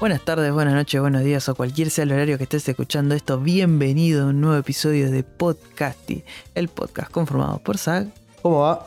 [0.00, 3.40] Buenas tardes, buenas noches, buenos días o cualquier sea el horario que estés escuchando esto.
[3.40, 6.24] Bienvenido a un nuevo episodio de Podcasty,
[6.54, 8.08] el podcast conformado por Zag
[8.42, 8.86] ¿Cómo va?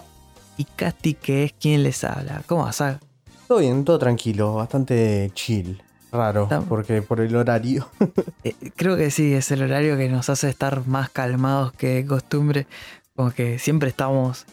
[0.58, 2.44] y Casti, que es quien les habla.
[2.46, 3.00] ¿Cómo va, Zag?
[3.48, 5.82] Todo bien, todo tranquilo, bastante chill.
[6.12, 7.90] Raro, Estamos- porque por el horario.
[8.44, 12.06] Eh, creo que sí, es el horario que nos hace estar más calmados que de
[12.06, 12.68] costumbre.
[13.16, 14.46] Como que siempre estamos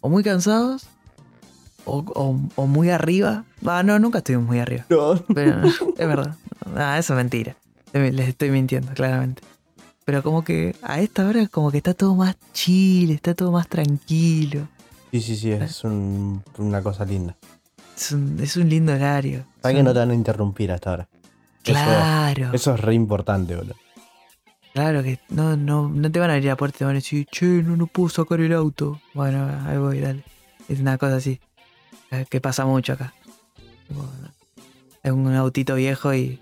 [0.00, 0.86] o muy cansados
[1.84, 3.44] o, o- o muy arriba.
[3.66, 4.84] Ah, no, nunca estuvimos muy arriba.
[4.88, 5.14] No.
[5.34, 6.34] Pero no, es verdad.
[6.76, 7.56] Ah, eso es mentira.
[7.92, 9.42] Les estoy mintiendo, claramente.
[10.04, 13.68] Pero como que a esta hora como que está todo más chill, está todo más
[13.68, 14.68] tranquilo.
[15.12, 17.36] Sí, sí, sí, es un- una cosa linda.
[17.96, 19.44] Es un, es un lindo horario.
[19.62, 21.08] Sabes que no te van a interrumpir hasta ahora.
[21.64, 23.76] Eso- Claro, Eso, es re importante, boludo.
[24.74, 26.98] claro que no, no, no te van a abrir la puerta y te van a
[26.98, 29.00] decir, che, no, no puedo sacar el auto.
[29.14, 30.24] Bueno, ahí voy, dale.
[30.68, 31.40] Es una cosa así.
[32.30, 33.14] Que pasa mucho acá.
[35.02, 36.38] Es un autito viejo y,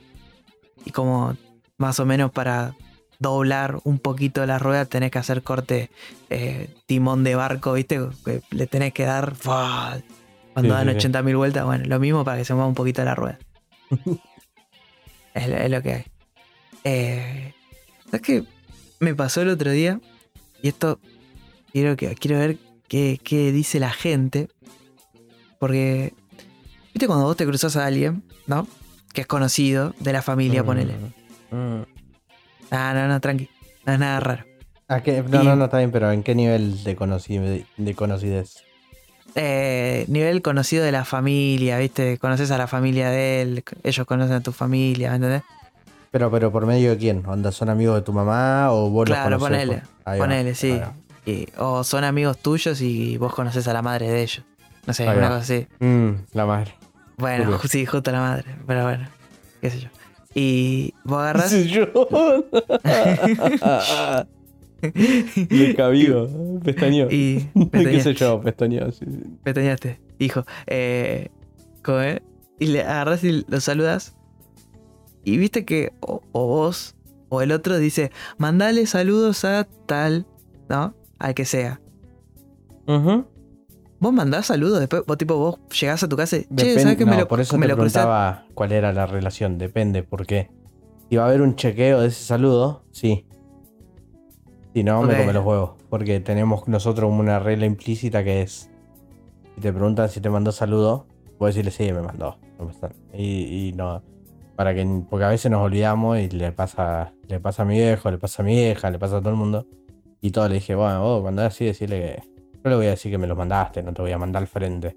[0.84, 1.36] y como
[1.78, 2.74] más o menos para
[3.18, 5.90] doblar un poquito la rueda tenés que hacer corte
[6.30, 8.00] eh, timón de barco, ¿viste?
[8.24, 9.98] Que le tenés que dar ¡fua!
[10.52, 11.08] cuando Sí, dan sí, sí.
[11.08, 11.64] 80.000 vueltas.
[11.64, 13.38] Bueno, lo mismo para que se mueva un poquito la rueda.
[15.34, 16.04] es, lo- es lo que hay.
[16.84, 17.54] Eh,
[18.06, 18.44] ¿Sabes qué?
[19.00, 20.00] Me pasó el otro día
[20.62, 20.98] y esto
[21.72, 24.48] quiero, que, quiero ver qué, qué dice la gente.
[25.72, 26.12] Porque,
[26.92, 28.66] ¿viste cuando vos te cruzas a alguien, ¿no?
[29.12, 30.94] Que es conocido de la familia, ponele.
[31.52, 31.82] Mm.
[32.72, 33.48] Ah, no, no, tranqui.
[33.86, 34.44] No es nada raro.
[34.88, 35.22] ¿A qué?
[35.22, 38.64] No, Y- no, no, está bien, pero ¿en qué nivel de, de conocidez?
[39.36, 42.18] Eh, nivel conocido de la familia, ¿viste?
[42.18, 45.42] Conoces a la familia de él, ellos conocen a tu familia, ¿me entendés?
[46.10, 47.24] Pero, pero ¿por medio de quién?
[47.24, 49.64] ¿Onda son amigos de tu mamá o vos Claro, los conocés?
[49.68, 50.80] ponele, Ahí va, ponele, sí.
[51.24, 54.44] Y- o son amigos tuyos y vos conoces a la madre de ellos.
[54.86, 55.66] No sé, Ahí una cosa así.
[55.80, 56.74] Mm, la madre.
[57.18, 57.68] Bueno, Curioso.
[57.68, 59.06] sí, justo la madre, pero bueno,
[59.60, 59.88] qué sé yo.
[60.34, 61.50] Y vos agarrás.
[61.50, 61.86] Sí, yo.
[65.50, 66.28] Le cabido,
[66.64, 67.06] pestañó.
[67.10, 68.40] y ¿Qué sé yo?
[68.40, 69.04] Pestañó, sí.
[69.08, 69.22] sí.
[69.44, 70.44] pestañeaste, hijo.
[70.66, 71.28] Eh.
[72.58, 74.16] Y le agarras y lo saludas.
[75.24, 76.96] Y viste que o, o vos
[77.28, 80.26] o el otro dice, mandale saludos a tal,
[80.68, 80.94] ¿no?
[81.18, 81.80] Al que sea.
[82.86, 83.24] Ujú.
[84.02, 87.06] Vos mandás saludos, después vos tipo vos llegás a tu casa y, che, ¿sabes que
[87.06, 89.58] me no, lo, por eso me te lo preguntaba cuál era la relación.
[89.58, 90.50] Depende, porque
[91.08, 93.28] si va a haber un chequeo de ese saludo, sí.
[94.74, 95.70] Si no, me come los huevos.
[95.88, 98.70] Porque tenemos nosotros una regla implícita que es:
[99.54, 101.06] si te preguntan si te mandó saludo,
[101.38, 102.40] puedes decirle sí, me mandó.
[103.14, 104.02] Y, y no.
[104.56, 108.10] Para que, porque a veces nos olvidamos y le pasa, le pasa a mi viejo,
[108.10, 109.68] le pasa a mi vieja, le pasa a todo el mundo.
[110.20, 112.31] Y todo le dije, bueno, vos cuando es así, decirle que.
[112.64, 114.48] No le voy a decir que me los mandaste, no te voy a mandar al
[114.48, 114.96] frente.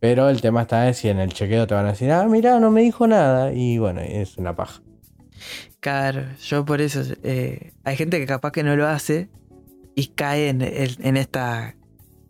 [0.00, 2.58] Pero el tema está es si en el chequeo te van a decir, ah, mira,
[2.58, 3.52] no me dijo nada.
[3.52, 4.82] Y bueno, es una paja.
[5.78, 7.02] Claro, yo por eso.
[7.22, 9.28] eh, hay gente que capaz que no lo hace
[9.94, 11.76] y cae en, esta.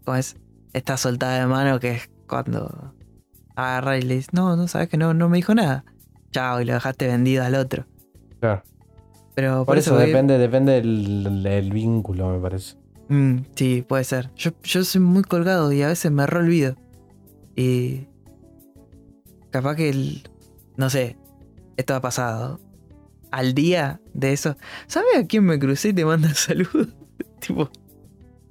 [0.04, 0.36] ¿Cómo es?
[0.74, 2.94] Esta soltada de mano que es cuando
[3.56, 5.84] agarra y le dice, no, no sabes que no, no me dijo nada.
[6.30, 7.86] Chao, y lo dejaste vendido al otro.
[8.40, 8.62] Claro.
[9.34, 12.76] Pero por, Por eso depende, depende del, del vínculo, me parece.
[13.12, 14.30] Mm, sí, puede ser.
[14.36, 16.76] Yo, yo soy muy colgado y a veces me re olvido.
[17.54, 18.06] Y.
[19.50, 20.22] Capaz que el.
[20.78, 21.18] No sé.
[21.76, 22.58] Esto ha pasado.
[23.30, 24.56] Al día de eso.
[24.86, 26.88] ¿Sabes a quién me crucé y te manda saludos?
[27.40, 27.68] tipo.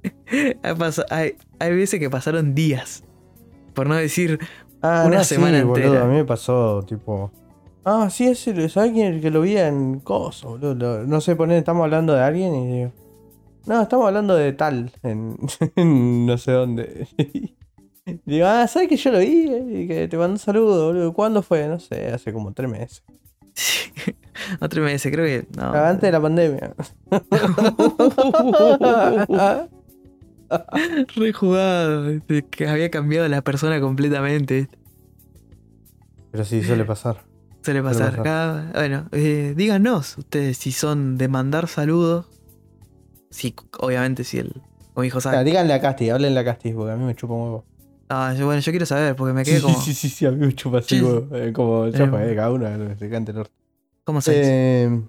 [1.10, 3.02] hay, hay veces que pasaron días.
[3.74, 4.38] Por no decir.
[4.80, 6.04] Ah, Una no, semana sí, boludo, entera.
[6.04, 7.32] a mí me pasó, tipo.
[7.84, 9.14] Ah, sí, ese, ¿sabes quién?
[9.14, 11.04] El que lo vi en Coso, boludo.
[11.04, 12.92] No sé, poner, estamos hablando de alguien y digo.
[13.66, 15.36] No, estamos hablando de tal, en,
[15.76, 17.06] en no sé dónde.
[18.26, 19.52] digo, ah, ¿sabes que yo lo vi?
[19.82, 21.12] Y que te mandó un saludo, boludo.
[21.12, 21.68] ¿Cuándo fue?
[21.68, 23.04] No sé, hace como tres meses.
[24.60, 25.46] Otro me dice, creo que.
[25.56, 25.72] No.
[25.72, 26.74] Antes de la pandemia.
[31.16, 32.02] Re jugado.
[32.04, 34.68] de Que había cambiado la persona completamente.
[36.30, 37.16] Pero sí, suele pasar.
[37.62, 38.10] Suele Suele pasar.
[38.10, 38.24] pasar.
[38.24, 42.26] Cada- bueno, eh, díganos ustedes si son de mandar saludos.
[43.32, 44.52] Si, obviamente, si el.
[44.96, 45.44] Dijo Ah, Zac.
[45.44, 47.64] díganle a Casti, háblenle a Casti, porque a mí me chupa un huevo.
[48.10, 49.80] Ah, bueno, yo quiero saber, porque me quedé Sí, como.
[49.80, 51.00] sí, sí, sí, a mí me chupa así, Sí.
[51.02, 51.34] huevo.
[51.34, 52.68] Eh, como ya Eh, fue, cada uno
[52.98, 53.52] se cante el orto.
[54.04, 54.50] ¿Cómo se dice?
[54.52, 55.02] Eh,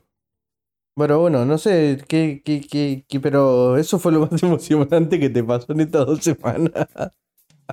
[0.96, 5.30] bueno, bueno, no sé, qué, qué, qué, qué- pero eso fue lo más emocionante que
[5.30, 6.72] te pasó en estas dos semanas.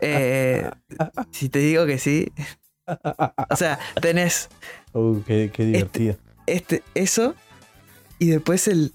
[0.00, 0.68] Eh,
[1.30, 2.32] si te digo que sí.
[3.50, 4.48] O sea, tenés
[4.92, 6.16] Uh, qué, qué divertido.
[6.46, 7.34] este, eso
[8.18, 8.92] y después el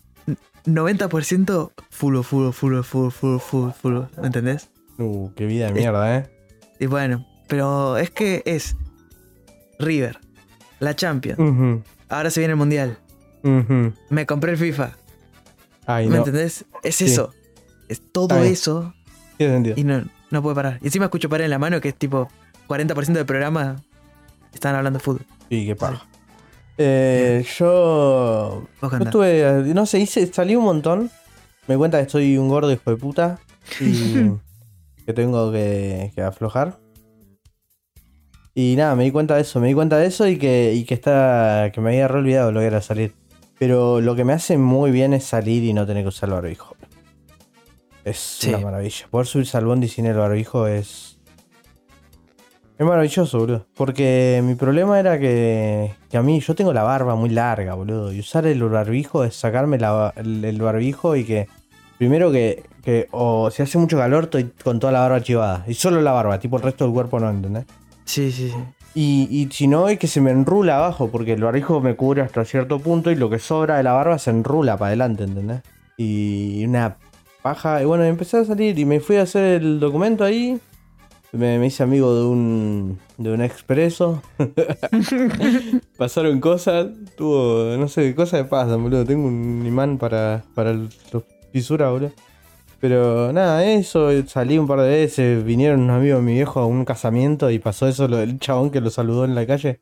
[0.65, 4.09] 90% fulo, fulo, fulo, fulo, fulo, fulo, fulo.
[4.19, 4.69] ¿Me entendés?
[4.97, 6.29] Uh, qué vida de mierda, ¿eh?
[6.79, 8.75] Y bueno, pero es que es
[9.79, 10.17] River,
[10.79, 11.39] la Champions,
[12.09, 12.97] ahora se viene el Mundial,
[14.09, 14.91] me compré el FIFA.
[15.85, 16.17] Ay, ¿Me no.
[16.19, 16.65] entendés?
[16.83, 17.05] Es Sí.
[17.05, 17.31] eso.
[17.87, 18.93] Es todo eso
[19.37, 19.75] Tiene sentido.
[19.77, 20.79] y no, no puede parar.
[20.81, 22.27] Y encima escucho parar en la mano que es tipo
[22.67, 23.75] 40% del programa
[24.53, 25.25] están hablando de fútbol.
[25.49, 26.07] Sí, qué paja.
[26.77, 28.67] Eh, yo.
[28.81, 29.73] Yo estuve.
[29.73, 31.09] No sé, hice, salí un montón.
[31.67, 33.39] Me cuenta que soy un gordo hijo de puta.
[33.79, 34.31] Y
[35.05, 36.77] que tengo que, que aflojar.
[38.53, 39.59] Y nada, me di cuenta de eso.
[39.59, 41.71] Me di cuenta de eso y que, y que está.
[41.73, 43.13] que me había re olvidado lo que era salir.
[43.57, 46.35] Pero lo que me hace muy bien es salir y no tener que usar el
[46.35, 46.75] barbijo.
[48.03, 48.49] Es Sí.
[48.49, 49.07] una maravilla.
[49.09, 51.14] Poder subirse al bondi sin el barbijo es.
[52.77, 53.65] Es maravilloso, boludo.
[53.77, 58.11] Porque mi problema era que, que a mí, yo tengo la barba muy larga, boludo.
[58.11, 61.47] Y usar el barbijo es sacarme la- el, el barbijo y que.
[61.97, 65.63] Primero que, que o si hace mucho calor, estoy con toda la barba chivada.
[65.65, 67.63] Y solo la barba, tipo el resto del cuerpo no, ¿entendés?
[68.03, 68.57] Sí, sí, sí.
[68.93, 72.21] Y, y si no, es que se me enrula abajo, porque el barbijo me cubre
[72.21, 75.61] hasta cierto punto y lo que sobra de la barba se enrula para adelante, ¿entendés?
[75.97, 76.97] Y una
[77.41, 77.81] paja.
[77.81, 80.59] Y bueno, empecé a salir y me fui a hacer el documento ahí.
[81.35, 84.21] Me, me hice amigo de un, de un expreso.
[85.97, 86.87] Pasaron cosas.
[87.17, 89.05] Tuvo, no sé, cosas de pasan, boludo.
[89.05, 92.11] Tengo un imán para, para el- los fisuras, boludo.
[92.79, 96.65] Pero nada, eso, salí un par de veces, vinieron unos amigos de mi viejo a
[96.67, 99.79] un casamiento y pasó eso, lo del chabón que lo saludó en la calle.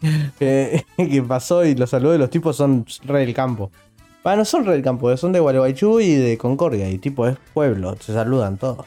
[0.38, 3.70] que, que pasó y lo saludó y los tipos son re del campo.
[4.24, 7.36] Ah, no son re del campo, son de Gualeguaychú y de Concordia, y tipo es
[7.54, 8.86] pueblo, se saludan todos.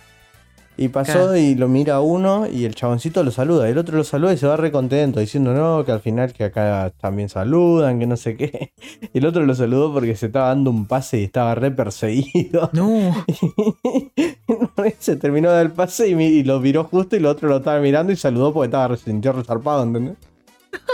[0.77, 4.33] Y pasó y lo mira uno y el chaboncito lo saluda, el otro lo saluda
[4.33, 8.07] y se va re contento, diciendo no, que al final que acá también saludan, que
[8.07, 8.73] no sé qué.
[9.13, 12.69] Y el otro lo saludó porque se estaba dando un pase y estaba re perseguido.
[12.73, 13.15] No.
[14.99, 17.79] se terminó de dar el pase y, lo miró justo y el otro lo estaba
[17.79, 20.17] mirando y saludó porque estaba sintió resarpado, ¿entendés?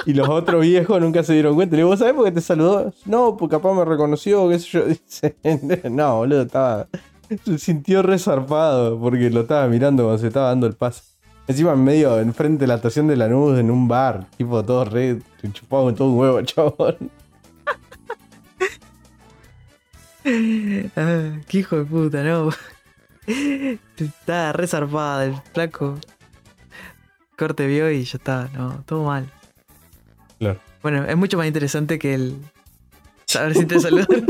[0.06, 1.76] Y los otros viejos nunca se dieron cuenta.
[1.76, 2.94] Le digo, ¿vos sabés por qué te saludó?
[3.06, 4.86] No, porque capaz me reconoció, qué sé yo.
[4.86, 5.36] Dice,
[5.90, 6.88] no, boludo, estaba.
[7.46, 11.04] Se sintió resarpado porque lo estaba mirando cuando se estaba dando el pase.
[11.48, 15.20] Encima en medio, enfrente de la estación de Lanús, en un bar, tipo todo re
[15.54, 16.98] chupado con todo un huevo, chabón.
[20.96, 22.50] Ah, qué hijo de puta, no.
[23.98, 25.98] Estaba re zarpada el flaco.
[27.38, 29.32] Corte vio y ya está, no, todo mal.
[30.38, 30.60] Claro.
[30.84, 32.36] Bueno, es mucho más interesante que el
[33.26, 34.26] saber si te saludaron.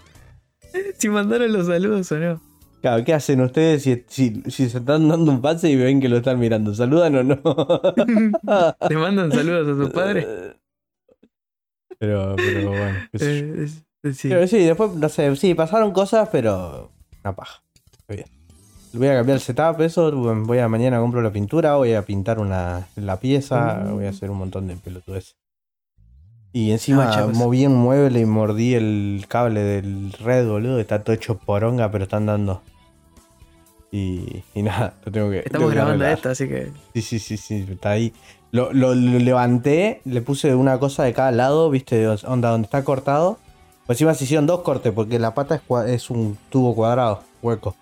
[0.98, 2.40] si mandaron los saludos o no.
[2.80, 6.08] Claro, ¿qué hacen ustedes si, si, si se están dando un pase y ven que
[6.10, 6.74] lo están mirando?
[6.74, 7.40] ¿Saludan o no?
[8.90, 10.26] ¿Le mandan saludos a su padre?
[11.98, 12.98] Pero, pero bueno.
[13.12, 13.66] Eh,
[14.12, 14.28] sí.
[14.28, 16.90] Pero sí, después, no sé, sí, pasaron cosas, pero
[17.22, 17.62] una paja.
[18.08, 18.28] Muy bien.
[18.92, 22.38] Voy a cambiar el setup, eso, voy a mañana compro la pintura, voy a pintar
[22.40, 23.94] una, la pieza, Mm.
[23.94, 25.36] voy a hacer un montón de pelotudes.
[26.54, 31.36] Y encima moví un mueble y mordí el cable del red, boludo, está todo hecho
[31.36, 32.62] poronga, pero están dando.
[33.90, 35.38] Y, y nada, lo tengo que.
[35.40, 36.16] Estamos tengo que grabando arreglar.
[36.18, 36.70] esto, así que.
[36.94, 38.12] Sí, sí, sí, sí, está ahí.
[38.52, 42.84] Lo, lo- lo levanté, le puse una cosa de cada lado, viste, onda donde está
[42.84, 43.38] cortado.
[43.86, 47.74] Pues encima se hicieron dos cortes, porque la pata es, es un tubo cuadrado, hueco.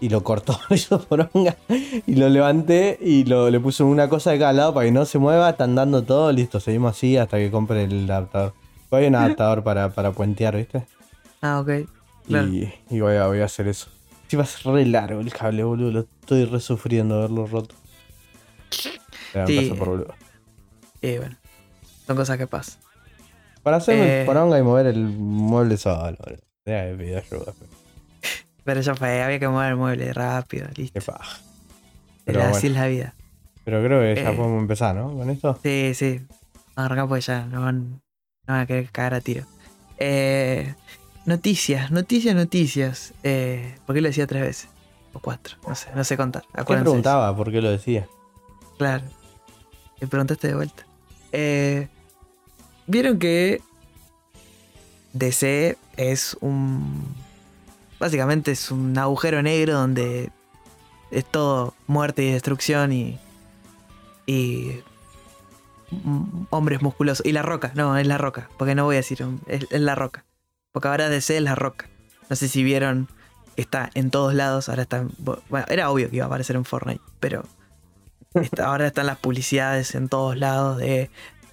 [0.00, 0.58] Y lo cortó,
[1.08, 1.56] poronga.
[2.06, 5.04] Y lo levanté y lo, le puse una cosa de cada lado para que no
[5.04, 8.54] se mueva, están dando todo, listo, seguimos así hasta que compre el adaptador.
[8.90, 10.86] Hay un adaptador para, para puentear, ¿viste?
[11.42, 11.70] Ah, ok.
[12.26, 12.46] Claro.
[12.48, 13.88] Y, y voy, a, voy a hacer eso.
[14.28, 15.90] Sí, va a ser re largo el cable, boludo.
[15.90, 17.74] Lo estoy re sufriendo haberlo roto.
[18.70, 19.72] Sí.
[19.78, 20.14] por boludo.
[21.02, 21.36] Y bueno,
[22.06, 22.80] son cosas que pasan.
[23.62, 24.24] Para hacerme Eh.
[24.26, 26.42] poronga y mover el mueble solo, boludo.
[26.64, 27.52] Deja de pedir ayuda.
[27.58, 27.70] Pero
[28.80, 31.00] ya fue, había que mover el mueble rápido, Qué listo.
[31.12, 31.38] paja.
[32.24, 32.56] Pero bueno.
[32.56, 33.14] así es la vida.
[33.64, 34.34] Pero creo que ya Eh.
[34.36, 35.12] podemos empezar, ¿no?
[35.16, 35.58] Con esto.
[35.62, 36.20] Sí, sí.
[36.28, 38.00] Vamos a arrancar porque ya nos van, nos
[38.46, 39.44] van a querer cagar a tiro.
[39.98, 40.74] Eh,
[41.26, 43.14] noticias, noticias, noticias.
[43.22, 44.68] Eh, ¿Por qué lo decía tres veces?
[45.12, 46.42] O cuatro, no sé, no sé contar.
[46.54, 46.84] ¿Qué Acuérdense.
[46.90, 47.34] preguntaba?
[47.36, 48.06] ¿Por qué lo decía?
[48.78, 49.04] Claro.
[50.00, 50.84] Me preguntaste de vuelta.
[51.32, 51.88] Eh,
[52.86, 53.60] Vieron que
[55.12, 57.04] DC es un.
[57.98, 60.30] Básicamente es un agujero negro donde
[61.10, 63.18] es todo muerte y destrucción y.
[64.26, 64.82] y.
[66.50, 67.24] hombres musculosos.
[67.26, 68.48] Y la roca, no, es la roca.
[68.58, 70.24] Porque no voy a decir, es, la roca.
[70.72, 71.88] Porque ahora DC es la roca.
[72.28, 73.08] No sé si vieron.
[73.56, 74.68] Está en todos lados.
[74.68, 74.98] Ahora está.
[74.98, 77.00] en- Bueno, era obvio que iba a aparecer en Fortnite.
[77.20, 77.44] Pero
[78.34, 81.10] Está- ahora están las publicidades en todos lados de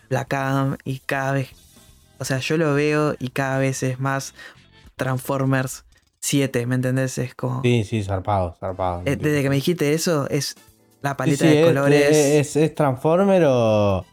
[0.09, 1.49] la cam y cada vez,
[2.19, 4.35] o sea, yo lo veo y cada vez es más
[4.97, 5.85] Transformers
[6.25, 7.17] 7, ¿me entendés?
[7.17, 7.61] Es como...
[7.61, 9.03] Sí, sí, zarpado, zarpado.
[9.05, 10.55] Eh, desde que me dijiste eso, es
[11.01, 12.15] la paleta sí, de es, colores.
[12.17, 14.05] es, es Transformer o,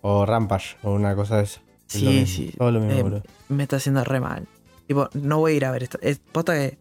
[0.00, 1.60] o Rampage o una cosa de eso.
[1.88, 2.54] Es Sí, mismo, sí.
[2.58, 4.46] Todo lo mismo, Eh, me está haciendo re mal.
[4.88, 5.98] Tipo, no voy a ir a ver esto.
[6.02, 6.78] Es posta que.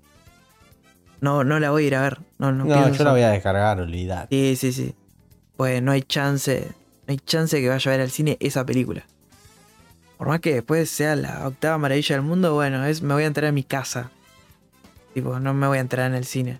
[1.19, 2.19] No, no la voy a ir a ver.
[2.39, 4.35] No, no, No, yo la voy a descargar, olvidate.
[4.35, 4.95] Sí, sí, sí.
[5.57, 6.67] Pues no hay chance.
[7.07, 9.05] No hay chance que vaya a ver al cine esa película.
[10.17, 13.27] Por más que después sea la octava maravilla del mundo, bueno, es me voy a
[13.27, 14.09] enterar en mi casa.
[15.13, 16.59] Tipo, no me voy a enterar en el cine.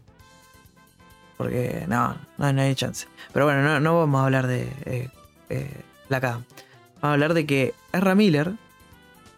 [1.37, 3.07] Porque no, no, no hay chance.
[3.33, 5.09] Pero bueno, no, no vamos a hablar de eh,
[5.49, 6.27] eh, la K.
[6.33, 6.45] Vamos
[7.01, 8.53] a hablar de que Ezra Miller.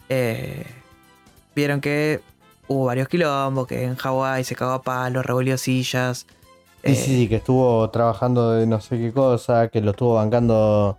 [0.09, 0.65] eh,
[1.55, 2.19] vieron que
[2.67, 6.25] hubo varios quilombos, que en Hawái se cagó a palos, revolvió sillas.
[6.83, 10.15] Sí, eh, sí, sí, que estuvo trabajando de no sé qué cosa, que lo estuvo
[10.15, 10.97] bancando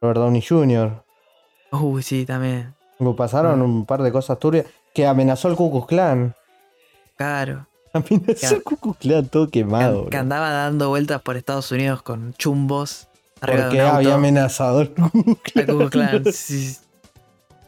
[0.00, 1.04] Robert Downey Jr.
[1.70, 2.74] Uy, sí, también.
[3.16, 3.64] Pasaron Ah.
[3.64, 4.66] un par de cosas turbias.
[4.94, 6.34] Que amenazó al Ku Klux Klan.
[7.16, 7.66] Claro.
[7.92, 8.60] Amenazó
[9.00, 10.06] Klan todo Que, quemado.
[10.06, 13.08] que andaba dando vueltas por Estados Unidos con chumbos.
[13.40, 14.92] Porque había amenazado al
[16.32, 16.76] sí.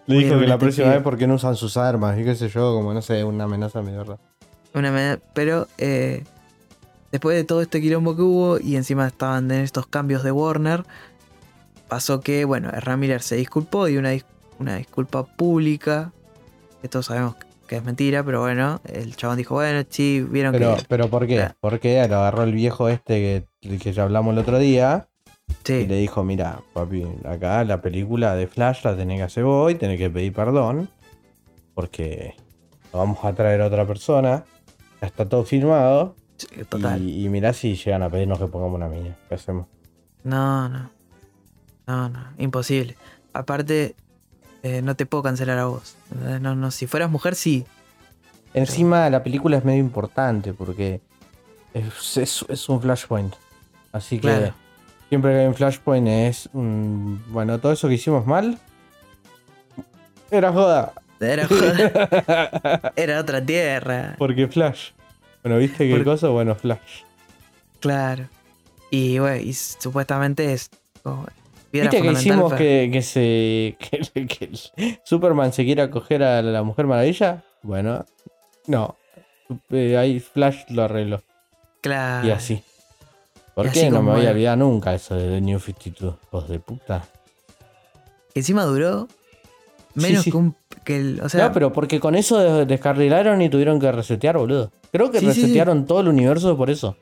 [0.06, 2.48] Le Muy dijo que la próxima vez porque no usan sus armas y qué sé
[2.48, 4.18] yo, como no sé, una amenaza medio rara.
[4.74, 6.24] Una me- pero eh,
[7.12, 10.84] después de todo este quilombo que hubo y encima estaban en estos cambios de Warner,
[11.88, 14.24] pasó que, bueno, Miller se disculpó y una, dis-
[14.58, 16.12] una disculpa pública,
[16.80, 17.46] que todos sabemos que
[17.76, 20.82] es mentira, pero bueno, el chabón dijo, bueno, sí, vieron Pero, que...
[20.88, 21.36] pero ¿por qué?
[21.36, 21.54] Claro.
[21.60, 25.08] Porque lo agarró el viejo este que, que ya hablamos el otro día
[25.48, 29.44] y Sí, le dijo, mira, papi, acá la película de Flash la tenés que hacer
[29.44, 30.88] vos y tenés que pedir perdón.
[31.74, 32.34] Porque
[32.92, 34.44] lo vamos a traer a otra persona.
[35.00, 36.16] Ya está todo filmado.
[36.36, 37.02] sí, total.
[37.02, 39.16] Y, y mirá si llegan a pedirnos que pongamos una mina.
[39.28, 39.66] ¿Qué hacemos?
[40.24, 40.90] No, no.
[41.86, 42.96] No, no, imposible.
[43.32, 43.94] Aparte,
[44.62, 45.94] eh, no te puedo cancelar a vos.
[46.12, 46.40] ¿entendés?
[46.40, 47.64] No, no, si fueras mujer, sí.
[48.54, 51.00] Encima la película es medio importante porque
[51.74, 53.34] es, es- es un flashpoint.
[53.92, 54.54] Así que Claro.
[55.08, 57.22] siempre que hay un flashpoint es un...
[57.28, 58.58] Bueno, todo eso que hicimos mal
[60.30, 60.92] era joda.
[61.20, 64.14] Era, joda, era otra tierra.
[64.18, 64.90] Porque Flash.
[65.42, 66.28] Bueno, ¿viste qué Porque- cosa?
[66.28, 67.02] Bueno, Flash.
[67.80, 68.28] Claro.
[68.90, 70.70] Y bueno, y supuestamente es
[71.70, 73.76] piedra ¿Viste que hicimos para- que, que se.
[74.14, 74.50] Que, que
[75.04, 77.42] Superman se quiera coger a la Mujer Maravilla?
[77.62, 78.04] Bueno,
[78.66, 78.96] no.
[79.70, 81.22] Eh, ahí Flash lo arregló.
[81.80, 82.26] Claro.
[82.26, 82.62] Y así.
[83.54, 83.80] ¿Por Y qué?
[83.80, 86.14] así no me voy a olvidar nunca eso de The New 52.
[86.24, 87.04] Hijos de puta.
[88.34, 89.08] Que encima duró
[89.94, 90.30] menos sí.
[90.30, 90.54] que un.
[90.84, 94.38] Que el, o sea, no, pero porque con eso des- descarrilaron y tuvieron que resetear,
[94.38, 94.70] boludo.
[94.92, 95.26] Creo que sí.
[95.26, 96.96] resetearon todo el universo por eso.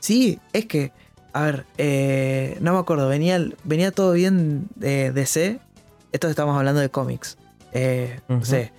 [0.00, 0.92] Sí, es que.
[1.32, 5.60] A ver, eh, no me acuerdo, venía, venía todo bien de DC.
[6.12, 7.36] Esto estamos hablando de cómics.
[7.72, 8.72] Eh, sé.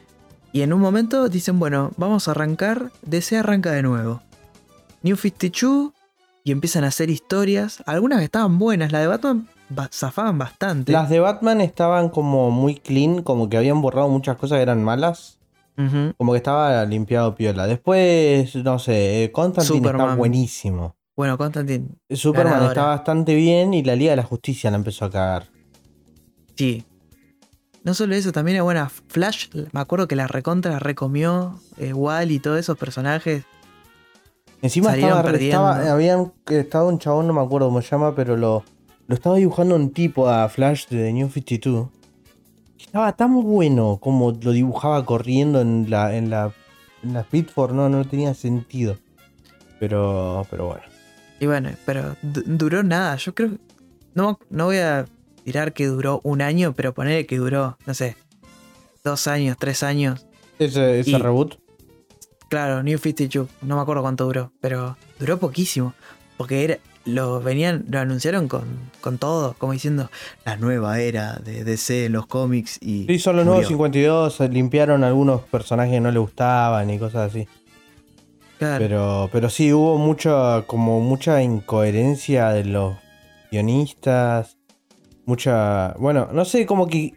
[0.51, 2.91] Y en un momento dicen, bueno, vamos a arrancar.
[3.03, 4.21] DC arranca de nuevo.
[5.03, 5.91] New 52.
[6.43, 7.83] Y empiezan a hacer historias.
[7.85, 8.91] Algunas que estaban buenas.
[8.91, 10.91] La de Batman ba- zafaban bastante.
[10.91, 14.83] Las de Batman estaban como muy clean, como que habían borrado muchas cosas que eran
[14.83, 15.37] malas.
[16.17, 17.65] Como que estaba limpiado piola.
[17.65, 20.17] Después, no sé, eh, Constantine está Superman.
[20.17, 20.95] buenísimo.
[21.19, 22.69] Bueno, Constantine, Superman Ganadora.
[22.71, 25.47] está bastante bien y la Liga de la Justicia la empezó a cagar.
[26.55, 26.85] sí.
[27.83, 28.87] No solo eso, también era buena.
[28.89, 31.59] Flash, me acuerdo que la recontra la recomió.
[31.77, 33.43] Eh, Wall y todos esos personajes.
[34.61, 35.93] Encima estaba, re- estaba- perdiendo.
[35.93, 38.63] habían estado un chabón, no me acuerdo cómo se llama, pero lo,
[39.07, 41.89] lo estaba dibujando un tipo a Flash de The New 52.
[42.79, 46.53] Estaba tan bueno como lo dibujaba corriendo en la, en la,
[47.03, 48.97] en la Speedforce, no, no tenía sentido.
[49.79, 50.83] Pero, pero bueno.
[51.39, 53.15] Y bueno, pero du- duró nada.
[53.15, 53.51] Yo creo.
[54.13, 55.05] No, no voy a
[55.43, 58.17] tirar que duró un año, pero poner que duró, no sé,
[59.03, 60.25] dos años, tres años.
[60.59, 61.55] Ese, ese Y- reboot.
[62.49, 65.93] Claro, New 52, no me acuerdo cuánto duró, pero duró poquísimo.
[66.35, 68.63] Porque era, lo venían, lo anunciaron con,
[69.01, 70.09] con todo, como diciendo
[70.45, 73.05] la nueva era de DC en los cómics y.
[73.05, 73.69] Sí, son los nuevos murió.
[73.69, 77.47] 52, se limpiaron algunos personajes que no le gustaban y cosas así.
[78.59, 78.77] Claro.
[78.77, 82.97] Pero, pero sí, hubo mucha, como mucha incoherencia de los
[83.51, 84.57] guionistas.
[85.25, 85.93] Mucha.
[85.97, 87.13] Bueno, no sé, como que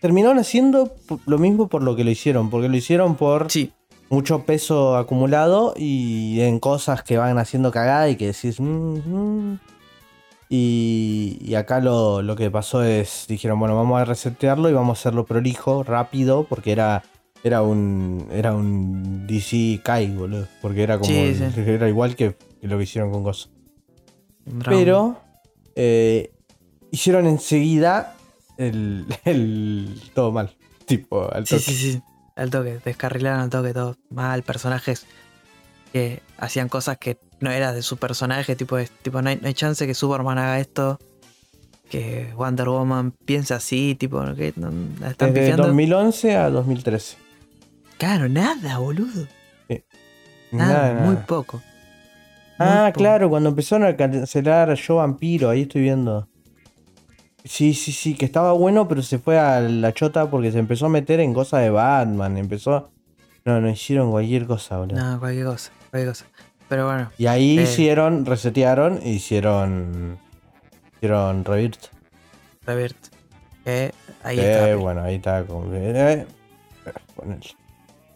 [0.00, 0.94] terminaron haciendo
[1.26, 2.48] lo mismo por lo que lo hicieron.
[2.50, 3.72] Porque lo hicieron por sí,
[4.10, 8.60] mucho peso acumulado y en cosas que van haciendo cagada y que decís.
[8.60, 9.58] "Mm, mm".
[10.48, 14.96] Y, y acá lo, lo que pasó es, dijeron, bueno, vamos a resetearlo y vamos
[14.96, 17.02] a hacerlo prolijo, rápido, porque era,
[17.44, 20.46] era un era un DC Kai, boludo.
[20.62, 21.60] Porque era como Sí, sí.
[21.60, 23.46] era igual que, que lo que hicieron con drama.
[24.68, 25.20] Pero
[25.74, 26.30] eh,
[26.90, 28.14] hicieron enseguida
[28.58, 30.54] el, el todo mal.
[30.86, 31.64] Tipo, al Sí, toque.
[31.64, 32.02] sí, sí.
[32.36, 33.96] Al toque, descarrilaron al toque todo.
[34.10, 35.06] Mal, personajes
[35.92, 39.48] que hacían cosas que no era de su personaje, tipo, es- tipo no, hay, no
[39.48, 40.98] hay chance que Superman haga esto,
[41.90, 45.66] que Wonder Woman piense así, tipo, que no, la están Desde pifiando.
[45.68, 47.16] 2011 a 2013.
[47.98, 49.26] Claro, nada, boludo.
[50.52, 51.06] Nada, Nada, nada.
[51.06, 51.56] muy poco.
[52.58, 52.98] Muy Ah, poco.
[52.98, 56.28] claro, cuando empezaron a cancelar Yo Vampiro, ahí estoy viendo.
[57.44, 60.86] Sí, sí, sí, que estaba bueno, pero se fue a la chota porque se empezó
[60.86, 62.36] a meter en cosas de Batman.
[62.36, 62.90] Empezó.
[63.44, 64.98] No, no hicieron cualquier cosa, boludo.
[64.98, 66.24] No, cualquier cosa, cualquier cosa.
[66.68, 67.62] Pero bueno, Y ahí Eh.
[67.62, 70.18] hicieron, resetearon e hicieron.
[70.96, 71.86] Hicieron Rebirth.
[72.62, 72.96] Revert.
[73.64, 73.92] Eh,
[74.24, 74.76] ahí Eh, está.
[74.76, 75.44] bueno, ahí está.
[75.44, 76.26] Con, eh, eh.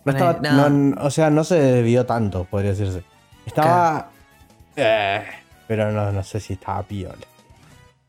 [0.04, 0.70] No estaba, no.
[0.70, 3.02] no, o sea, no se desvió tanto, podría decirse.
[3.46, 4.10] Estaba.
[4.76, 5.22] eh,
[5.68, 7.16] pero no, no sé si estaba piola.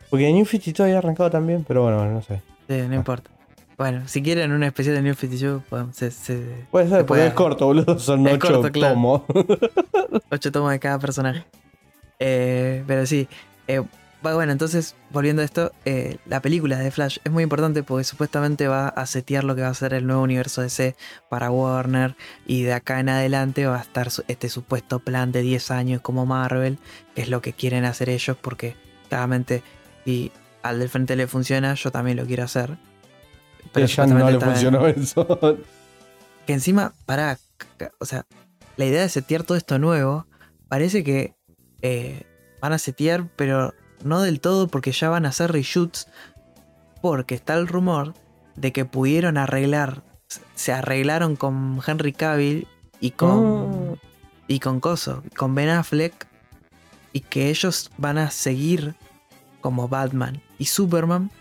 [0.10, 2.42] Porque New 52 había arrancado también, pero bueno, no sé.
[2.68, 3.30] Sí, no importa.
[3.78, 7.20] Bueno, si quieren una especial de New 52, podemos, se, se- Puede ser, Se porque
[7.22, 7.28] puede.
[7.28, 7.98] es corto, boludo.
[8.00, 8.94] Son Es 8 corto, claro.
[8.94, 9.22] tomos.
[10.30, 11.46] ocho tomos de cada personaje.
[12.20, 13.28] Eh, pero sí.
[13.68, 13.82] eh,
[14.22, 18.68] bueno, entonces, volviendo a esto, eh, la película de Flash es muy importante porque supuestamente
[18.68, 20.96] va a setear lo que va a ser el nuevo universo DC
[21.30, 22.16] para Warner.
[22.46, 26.26] Y de acá en adelante va a estar este supuesto plan de 10 años como
[26.28, 26.78] Marvel,
[27.16, 28.76] que es lo que quieren hacer ellos, porque
[29.10, 29.64] claramente
[30.06, 32.78] si al del frente le funciona, yo también lo quiero hacer.
[33.74, 35.40] Que ya no le funcionó eso.
[36.46, 37.40] que encima, para,
[38.00, 38.26] o sea,
[38.78, 40.28] la idea de setear todo esto nuevo,
[40.68, 41.34] parece que
[41.82, 42.24] eh,
[42.62, 46.08] van a setear, pero no del todo porque ya van a hacer reshoots,
[47.02, 48.14] porque está el rumor
[48.56, 50.04] de que pudieron arreglar,
[50.56, 52.68] se arreglaron con Henry Cavill
[53.00, 53.96] y con, Mm.
[54.48, 56.28] y con Coso, con Ben Affleck,
[57.14, 58.96] y que ellos van a seguir
[59.62, 61.32] como Batman y Superman,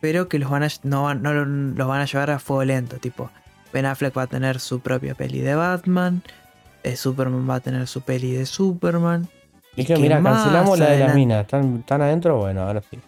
[0.00, 2.96] pero que los van a, no, no lo- los van a llevar a fuego lento,
[2.98, 3.30] tipo,
[3.72, 6.22] Ben Affleck va a tener su propia peli de Batman.
[6.82, 9.28] eh, Superman va a tener su peli de Superman.
[9.84, 11.42] Que mira, cancelamos la de las minas.
[11.42, 12.38] ¿Están, ¿Están adentro?
[12.38, 12.98] Bueno, ahora sí.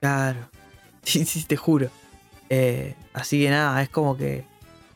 [0.00, 0.38] Claro.
[1.04, 1.88] Sí, sí, te juro.
[2.48, 4.44] Eh, así que nada, es como que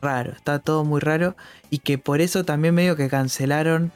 [0.01, 0.31] raro.
[0.31, 1.35] Está todo muy raro.
[1.69, 3.91] Y que por eso también medio que cancelaron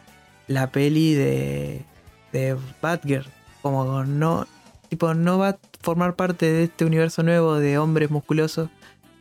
[0.48, 1.86] la peli de,
[2.34, 3.28] de Batgirl.
[3.62, 4.46] Como no.
[4.90, 8.70] Tipo, no va a formar parte de este universo nuevo de hombres musculosos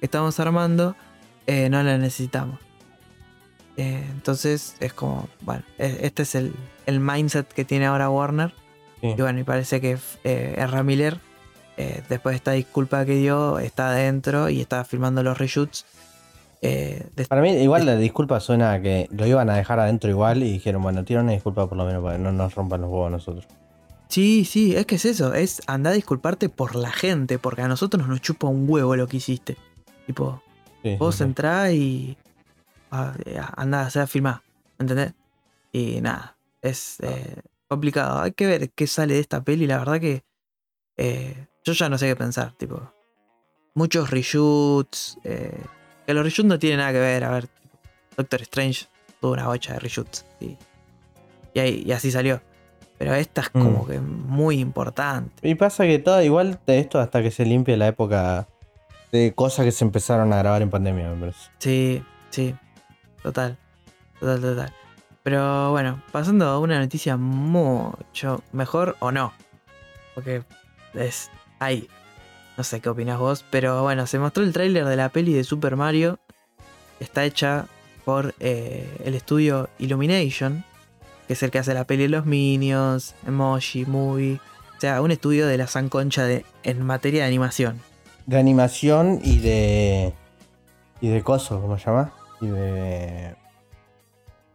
[0.01, 0.97] que estamos armando.
[1.47, 2.59] eh, no la necesitamos.
[3.77, 6.53] Eh, entonces es como, bueno, e- este es el,
[6.87, 8.53] el mindset que tiene ahora Warner.
[9.01, 9.09] Sí.
[9.17, 11.19] Y bueno, y parece que eh, Ezra Miller,
[11.77, 15.87] eh, después de esta disculpa que dio, está adentro y está filmando los reshoots.
[16.63, 20.11] eh, de- Para mí, igual la disculpa suena a que lo iban a dejar adentro
[20.11, 22.83] igual y dijeron, bueno, tira una disculpa por lo menos para que no nos rompan
[22.83, 23.47] los huevos a nosotros.
[24.09, 27.69] Sí, sí, es que es eso, es andar a disculparte por la gente, porque a
[27.69, 29.57] nosotros nos chupa un huevo lo que hiciste.
[30.07, 30.43] Tipo,
[30.83, 31.23] Sí, vos sí.
[31.23, 32.17] entrás y
[32.91, 34.43] ah, eh, andá a hacer filmar,
[34.79, 35.13] ¿entendés?
[35.73, 37.37] Y nada, es eh,
[37.69, 38.21] complicado.
[38.21, 40.23] Hay que ver qué sale de esta peli, la verdad que
[40.97, 42.93] eh, yo ya no sé qué pensar, tipo.
[43.75, 45.63] Muchos reshoots, eh,
[46.07, 47.49] que los reshoots no tienen nada que ver, a ver,
[48.17, 48.87] Doctor Strange
[49.21, 50.57] tuvo una bocha de reshoots y,
[51.55, 52.41] y, ahí- y así salió.
[52.99, 53.87] Pero esta es como Mm.
[53.87, 55.49] que muy importante.
[55.49, 58.47] Y pasa que todo igual de esto hasta que se limpie la época
[59.13, 61.51] de cosas que se empezaron a grabar en pandemia, me parece.
[61.59, 62.55] Sí, sí.
[63.23, 63.57] Total.
[64.19, 64.75] Total, total.
[65.23, 69.33] Pero bueno, pasando a una noticia mucho mejor o no.
[70.15, 70.43] Porque
[70.95, 71.89] es ahí.
[72.57, 73.45] No sé qué opinas vos.
[73.51, 76.19] Pero bueno, se mostró el tráiler de la peli de Super Mario.
[77.01, 77.67] Está hecha
[78.05, 80.65] por eh, el estudio Illumination.
[81.27, 84.41] Que es el que hace la peli de los Minions, Emoji, Movie.
[84.77, 87.81] O sea, un estudio de la San Concha de, en materia de animación.
[88.27, 90.15] De animación y de.
[91.03, 92.13] Y de cosas, ¿cómo se llama?
[92.41, 93.35] Y de.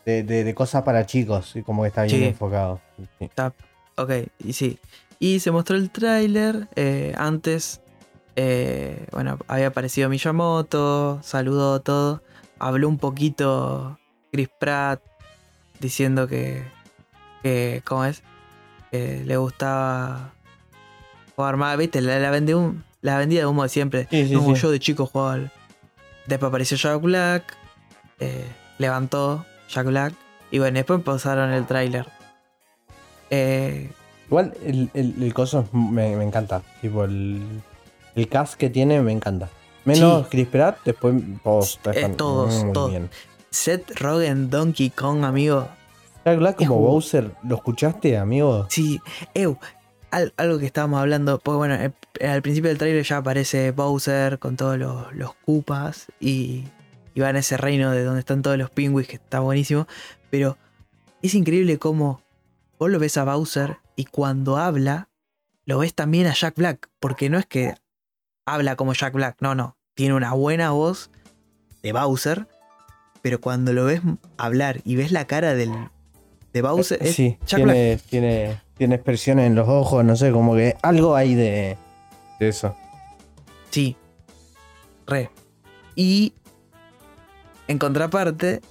[0.05, 2.23] De, de- de cosas para chicos, y como que está bien Sí.
[2.25, 2.79] enfocado.
[3.19, 3.29] Sí.
[3.97, 4.77] Ok, y sí.
[5.19, 6.67] Y se mostró el tráiler.
[6.75, 7.81] eh, antes,
[8.35, 12.21] eh, bueno, había aparecido Miyamoto, saludó todo.
[12.59, 13.97] Habló un poquito
[14.31, 15.01] Chris Pratt
[15.79, 16.63] diciendo que,
[17.41, 18.21] que ¿cómo es?
[18.91, 20.33] Que le gustaba
[21.35, 21.77] jugar más.
[21.77, 22.01] ¿Viste?
[22.01, 24.07] La, la, vendí un- la vendida de humo de siempre.
[24.11, 24.61] Sí, sí, no, sí.
[24.61, 25.51] yo de chico jugaba.
[26.27, 27.57] Después apareció Jack Black.
[28.19, 28.45] Eh,
[28.77, 30.13] levantó Jack Black.
[30.51, 32.05] Y bueno, después pasaron el tráiler.
[33.29, 33.89] Eh,
[34.27, 36.61] Igual el, el, el coso me, me encanta.
[36.81, 37.41] Tipo, el,
[38.15, 39.49] el cast que tiene me encanta.
[39.85, 40.27] Menos Sí.
[40.31, 42.89] Chris Pratt, después Eh, están todos, muy todos.
[42.91, 43.09] bien.
[43.51, 45.67] Seth Rogen, Donkey Kong, amigo.
[46.25, 46.79] Jack Black como.
[46.79, 48.65] Bowser, ¿lo escuchaste, amigo?
[48.69, 48.99] Sí,
[50.11, 51.75] al- algo que estábamos hablando, pues bueno,
[52.21, 56.63] al principio del trailer ya aparece Bowser con todos los, los Koopas y,
[57.15, 59.87] y va en ese reino de donde están todos los pingüis, que está buenísimo.
[60.29, 60.57] Pero
[61.21, 62.21] es increíble cómo
[62.77, 65.07] vos lo ves a Bowser y cuando habla,
[65.65, 66.89] lo ves también a Jack Black.
[66.99, 67.73] Porque no es que
[68.45, 69.77] habla como Jack Black, no, no.
[69.93, 71.09] Tiene una buena voz
[71.81, 72.47] de Bowser,
[73.21, 74.01] pero cuando lo ves
[74.37, 75.71] hablar y ves la cara del,
[76.51, 77.75] de Bowser, es sí, Jack Black.
[77.75, 81.77] tiene, tiene, tiene expresiones en los ojos, no sé, como que algo hay de,
[82.41, 82.75] de eso.
[83.69, 83.95] Sí.
[85.07, 85.29] Re.
[85.95, 86.33] Y
[87.67, 88.61] en contraparte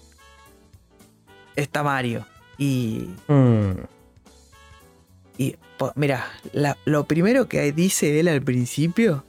[1.56, 2.24] está Mario.
[2.58, 3.72] Y, Mm,
[5.38, 9.24] y po- mira, la- lo primero que dice él al principio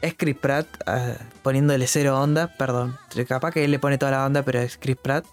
[0.00, 2.96] es Chris Pratt ah, poniéndole cero onda, perdón.
[3.28, 5.26] Capaz que él le pone toda la onda, pero es Chris Pratt.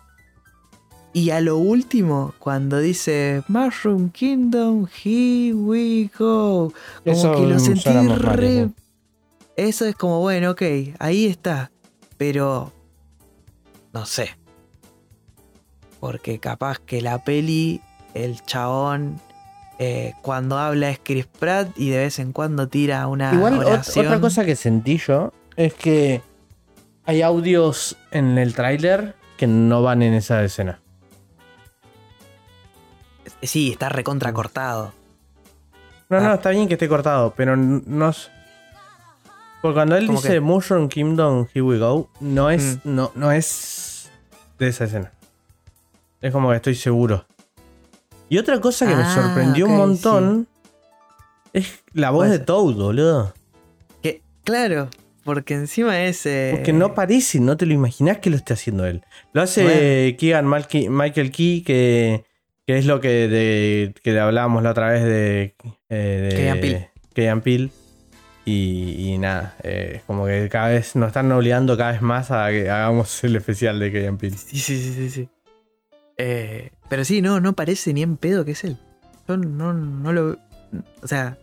[1.14, 6.72] Y a lo último, cuando dice Mushroom Kingdom, here we go.
[7.04, 8.70] Como Eso que lo sentí Mario, re.
[9.56, 10.62] Eso es como, bueno, ok,
[11.00, 11.72] ahí está.
[12.18, 12.72] Pero.
[13.98, 14.38] No sé.
[16.00, 17.82] Porque capaz que la peli,
[18.14, 19.20] el chabón,
[19.80, 23.66] eh, cuando habla es Chris Pratt y de vez en cuando tira una Igual ot-
[23.66, 24.06] oración.
[24.06, 26.22] otra cosa que sentí yo es que
[27.06, 30.80] hay audios en el tráiler que no van en esa escena.
[33.42, 34.94] Sí, está recontra cortado.
[36.10, 36.36] No, no, Ah.
[36.36, 38.30] está bien que esté cortado, pero no es.
[39.64, 40.40] Porque cuando él ¿Cómo dice qué?
[40.40, 42.96] Mushroom Kingdom, here we go, no es, Mm.
[42.96, 43.46] no, no es
[44.60, 45.12] de esa escena.
[46.22, 47.26] Es como que estoy seguro.
[48.30, 50.48] Y otra cosa que me Ah, sorprendió un montón
[51.54, 52.40] es la voz de.
[52.40, 53.34] Toad, boludo.
[54.02, 54.90] Que, claro,
[55.24, 56.26] porque encima es.
[56.26, 59.04] eh, Porque no parece, no te lo imaginas que lo esté haciendo él.
[59.34, 62.26] Lo hace Keegan Malki- Michael Key, que,
[62.66, 65.56] que es lo que, de, que le hablábamos la otra vez de,
[65.90, 66.90] eh, de Keegan Peele.
[67.14, 67.70] Keegan Peele.
[68.50, 72.48] Y, y nada, eh, como que cada vez nos están obligando cada vez más a
[72.50, 74.38] que hagamos el especial de Keegan Peele.
[74.38, 75.10] Sí, sí, sí, sí.
[75.10, 75.30] sí.
[76.16, 78.78] Eh, pero sí, no, no parece ni en pedo que es él.
[79.28, 80.38] Yo no, no lo.
[81.04, 81.38] O sea,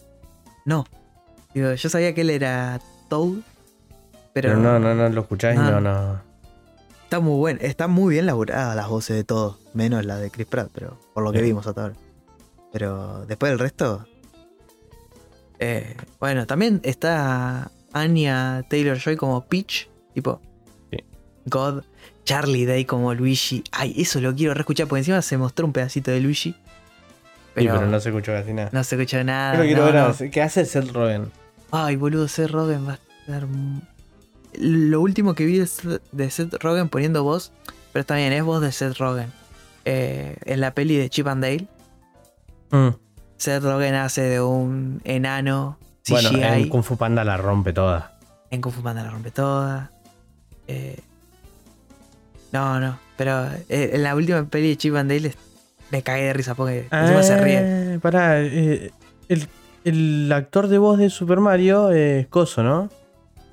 [0.65, 0.87] no.
[1.53, 3.41] Digo, yo sabía que él era Toad.
[4.33, 6.23] Pero, Pero no, no, no lo escucháis, no, no, no.
[7.05, 7.59] Está muy bueno.
[7.63, 9.59] Está muy bien laburadas las voces de todos.
[9.75, 11.45] Menos la de Chris Pratt, pero por lo que Sí.
[11.45, 11.95] vimos hasta ahora.
[12.73, 14.07] Pero después del resto.
[15.59, 19.89] Eh, bueno, también está Anya Taylor Joy como Peach.
[20.15, 20.41] Tipo.
[20.91, 20.99] Sí.
[21.47, 21.83] God.
[22.25, 23.63] Charlie Day como Luigi.
[23.73, 26.53] Ay, eso lo quiero reescuchar porque encima se mostró un pedacito de Luigi.
[26.53, 26.57] Sí,
[27.55, 28.83] pero no no, se escuchó casi nada.
[28.85, 29.55] se escuchó nada.
[29.59, 30.31] Lo quiero no, ver no.
[30.31, 31.31] ¿Qué hace Seth Rogen?
[31.71, 33.47] Ay, boludo, Seth Rogen va a estar.
[34.59, 37.53] Lo último que vi de Seth- de Seth Rogen poniendo voz,
[37.93, 39.31] pero está bien, es voz de Seth Rogen.
[39.85, 41.67] Eh, en la peli de Chip and Dale,
[42.71, 42.89] Mm.
[43.45, 45.79] Seth Rogen hace de un enano
[46.09, 48.17] Bueno, en Kung Fu Panda la rompe toda.
[48.51, 49.91] En Kung Fu Panda la rompe toda.
[50.67, 50.99] Eh,
[52.53, 55.35] no, no, pero eh, en la última peli de Chip and Dale
[55.91, 57.95] me cagué de risa porque encima se ríe.
[57.97, 58.93] Ah, Pará, eh,
[59.29, 59.47] el,
[59.85, 62.89] el actor de voz de Super Mario es Coso, ¿no?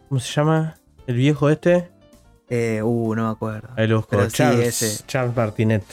[0.08, 0.76] ¿Cómo se llama?
[1.06, 1.90] El viejo este.
[2.50, 3.68] Eh, uh, no me acuerdo.
[3.76, 4.12] Ahí lo busco.
[4.12, 5.04] Pero sí, Charles, ese.
[5.06, 5.84] Charles Martinet.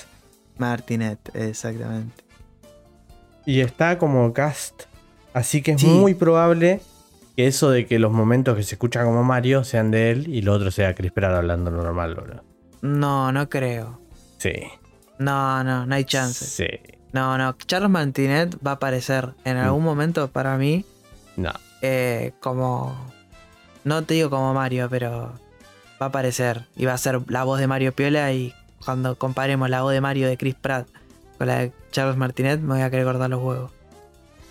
[0.57, 2.28] Martinet, exactamente.
[3.49, 4.83] Y está como cast.
[5.33, 5.87] Así que es Sí.
[5.87, 6.83] muy probable
[7.35, 10.43] que eso de que los momentos que se escuchan como Mario sean de él y
[10.43, 12.43] lo otro sea Chris Pratt hablando normal, bro.
[12.83, 14.01] No, no creo.
[14.37, 14.53] Sí.
[15.19, 16.45] No, no, no hay chance.
[16.45, 16.67] Sí.
[17.15, 17.57] No, no.
[17.67, 19.61] Charles Martinet va a aparecer en Mm.
[19.61, 20.85] algún momento para mí
[21.37, 21.53] No.
[21.81, 22.97] eh, como...
[23.85, 25.33] No te digo como Mario, pero
[26.01, 26.67] va a aparecer.
[26.77, 28.53] Y va a ser la voz de Mario Piola y
[28.85, 30.87] cuando comparemos la voz de Mario de Chris Pratt
[31.39, 33.73] con la de Charles Martinet me voy a querer cortar los huevos.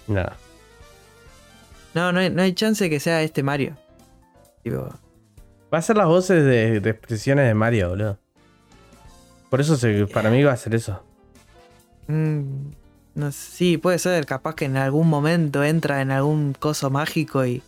[0.08, 0.26] No.
[1.94, 3.76] No, no hay, no hay chance que sea este Mario.
[4.64, 4.90] Tipo,
[5.74, 8.18] Va a ser las voces de, de expresiones de Mario, boludo.
[9.50, 11.04] Por eso se- para mí va a ser eso.
[12.08, 12.42] mm,
[13.16, 14.26] no sé, sí, puede ser.
[14.26, 17.64] Capaz que en algún momento entra en algún coso mágico y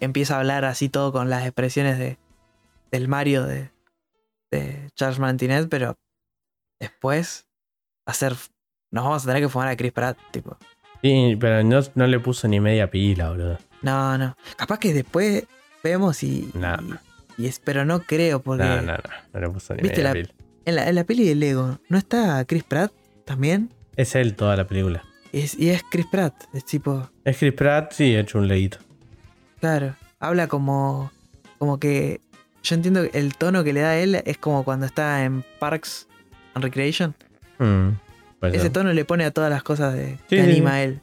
[0.00, 2.16] empieza a hablar así todo con las expresiones de,
[2.92, 3.70] del Mario de,
[4.50, 5.96] de Charles Martinet, pero
[6.80, 7.46] después
[8.08, 8.34] va a ser.
[8.94, 10.56] Nos vamos a tener que fumar a Chris Pratt, tipo.
[11.02, 13.58] Sí, pero no, no le puso ni media pila, boludo.
[13.82, 14.36] No, no.
[14.56, 15.44] Capaz que después
[15.82, 16.48] vemos y.
[16.54, 16.76] No.
[17.36, 18.98] y, y es, pero no creo, porque No, no, no.
[19.32, 20.28] No le puso ni ¿Viste media la- pila.
[20.64, 22.92] En, la, en la peli de Lego, ¿no está Chris Pratt
[23.26, 23.70] también?
[23.96, 25.02] Es él toda la película.
[25.32, 27.10] Y es, y es Chris Pratt, es tipo.
[27.24, 28.78] Es Chris Pratt, sí, hecho un leíto.
[29.60, 31.10] Claro, habla como.
[31.58, 32.20] Como que.
[32.62, 35.44] Yo entiendo que el tono que le da a él es como cuando está en
[35.58, 36.06] Parks
[36.54, 37.14] and Recreation.
[37.58, 37.90] Mm,
[38.52, 40.76] Ese tono le pone a todas las cosas de, Sí, que sí, anima sí.
[40.76, 41.00] a él.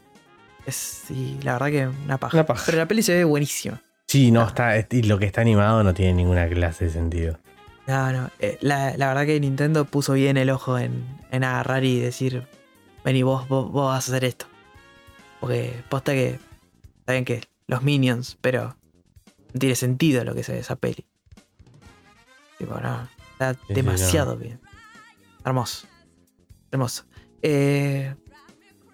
[0.65, 2.37] Es, y la verdad que una paja.
[2.37, 2.63] Una paja.
[2.65, 3.81] Pero la peli se ve buenísima.
[4.07, 4.75] Sí, no, Ah.
[4.77, 7.39] está, y lo que está animado no tiene ninguna clase de sentido.
[7.87, 8.29] No, no.
[8.39, 12.45] eh, la, la verdad que Nintendo puso bien el ojo en, en agarrar y decir,
[13.03, 14.45] vení, vos, vos, vos vas a hacer esto.
[15.39, 16.39] Porque posta que,
[17.05, 18.75] saben que los minions, pero
[19.53, 21.05] no tiene sentido lo que se ve esa peli.
[22.59, 24.59] Tipo, no, está sí, demasiado bien.
[25.43, 25.87] Hermoso.
[26.71, 27.03] Hermoso.
[27.41, 28.13] Eh,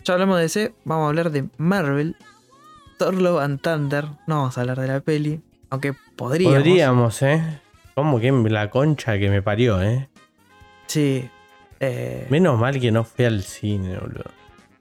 [0.03, 2.15] ya hablamos de ese, vamos a hablar de Marvel.
[2.97, 4.05] Thor Love and Thunder.
[4.25, 5.41] No vamos a hablar de la peli.
[5.69, 6.57] Aunque podríamos.
[6.57, 7.61] Podríamos, ¿eh?
[7.93, 10.07] Como que la concha que me parió, ¿eh?
[10.87, 11.29] Sí.
[11.79, 14.31] Eh, Menos mal que no fui al cine, boludo.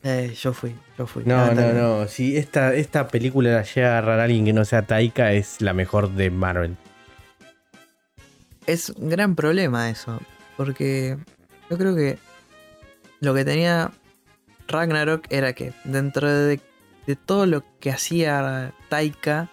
[0.02, 1.24] eh, yo fui, yo fui.
[1.24, 1.82] No, no, Lamentablemente.
[1.82, 2.08] no.
[2.08, 5.60] Si esta, esta película la llega a agarrar a alguien que no sea Taika, es
[5.60, 6.76] la mejor de Marvel.
[8.66, 10.20] Es un gran problema eso.
[10.56, 11.18] Porque
[11.68, 12.18] yo creo que
[13.20, 13.90] lo que tenía
[14.68, 16.60] Ragnarok era que dentro de,
[17.06, 19.48] de todo lo que hacía Taika,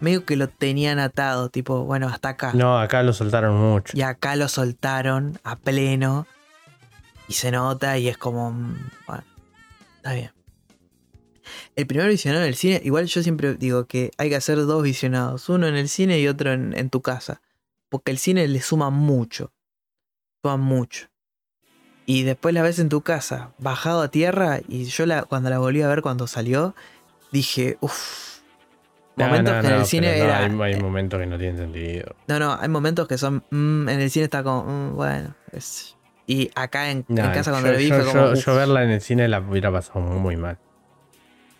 [0.00, 1.48] medio que lo tenían atado.
[1.48, 2.52] Tipo, bueno, hasta acá.
[2.54, 3.96] No, acá lo soltaron mucho.
[3.96, 6.26] Y acá lo soltaron a pleno.
[7.28, 8.50] Y se nota y es como...
[8.52, 9.24] mm, Bueno,
[9.96, 10.32] está bien.
[11.76, 14.82] El primer visionado en el cine, igual yo siempre digo que hay que hacer dos
[14.82, 15.48] visionados.
[15.48, 17.40] Uno en el cine y otro en, en tu casa.
[17.88, 19.52] Porque el cine le suma mucho.
[20.42, 21.08] Suma mucho.
[22.10, 24.60] Y después la ves en tu casa, bajado a tierra.
[24.66, 26.74] Y yo la, cuando la volví a ver cuando salió,
[27.32, 28.38] dije, uff.
[29.14, 30.38] Momentos no, que en no, el cine era.
[30.38, 30.44] hay,
[30.74, 32.14] hay momentos que no tienen sentido.
[32.28, 33.44] No, no, hay momentos que son.
[33.50, 34.64] mm, en el cine está como.
[34.64, 35.34] mm, bueno.
[35.52, 38.34] es- Y acá en, casa cuando yo, lo vi yo- fue como.
[38.34, 40.56] yo- verla en el cine la hubiera pasado muy, muy mal.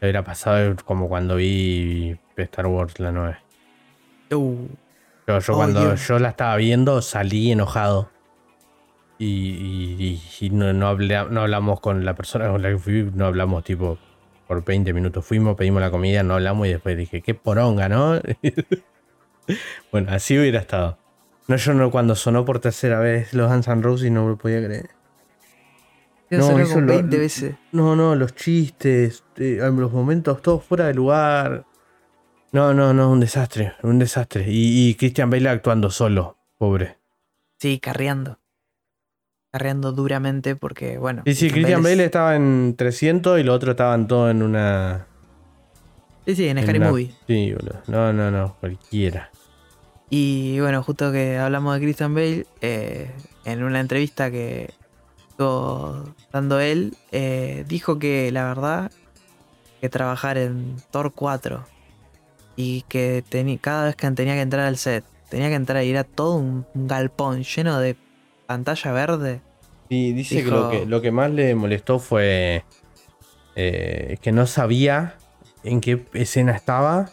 [0.00, 3.36] La hubiera pasado como cuando vi Star Wars la 9.
[4.32, 4.66] uh,
[5.26, 6.08] Yo, yo Oh, cuando Dios.
[6.08, 8.10] yo la estaba viendo salí enojado.
[9.18, 13.64] Y, y- no, no, no hablamos con la persona con la que fui, no hablamos
[13.64, 13.98] tipo
[14.46, 15.24] por 20 minutos.
[15.24, 18.20] Fuimos, pedimos la comida, no hablamos y después dije, qué poronga, ¿no?
[19.92, 20.98] bueno, así hubiera estado.
[21.48, 24.36] No, yo no, cuando sonó por tercera vez los Guns N' Roses no me lo
[24.38, 24.90] podía creer.
[26.30, 27.54] No, eso como lo- 20 veces.
[27.72, 31.64] No, no, los chistes, eh, los momentos todos fuera de lugar.
[32.52, 34.44] No, no, no, un desastre, un desastre.
[34.46, 36.98] Y, y Christian Bale actuando solo, pobre.
[37.58, 38.38] Sí, carreando.
[39.52, 41.22] Carreando duramente porque, bueno.
[41.24, 44.42] Sí, sí, Christian Bale Bale es- estaba en 300 y los otros estaban todos en
[44.42, 45.06] una...
[46.26, 47.14] Sí, sí, en en Scary una- Movie.
[47.26, 47.80] Sí, boludo.
[47.86, 49.30] No, no, no, cualquiera.
[50.10, 53.10] Y bueno, justo que hablamos de Christian Bale, eh,
[53.46, 54.70] en una entrevista que
[55.30, 58.90] estuvo dando él, eh, dijo que la verdad
[59.80, 61.64] que trabajar en Thor 4
[62.56, 63.24] y que
[63.62, 66.66] cada vez que tenía que entrar al set, tenía que entrar y era todo un
[66.74, 67.96] galpón lleno de
[68.48, 69.40] pantalla verde.
[69.90, 72.64] Sí, dice que, lo que lo que más le molestó fue
[73.56, 75.16] eh, que no sabía
[75.64, 77.10] en qué escena estaba,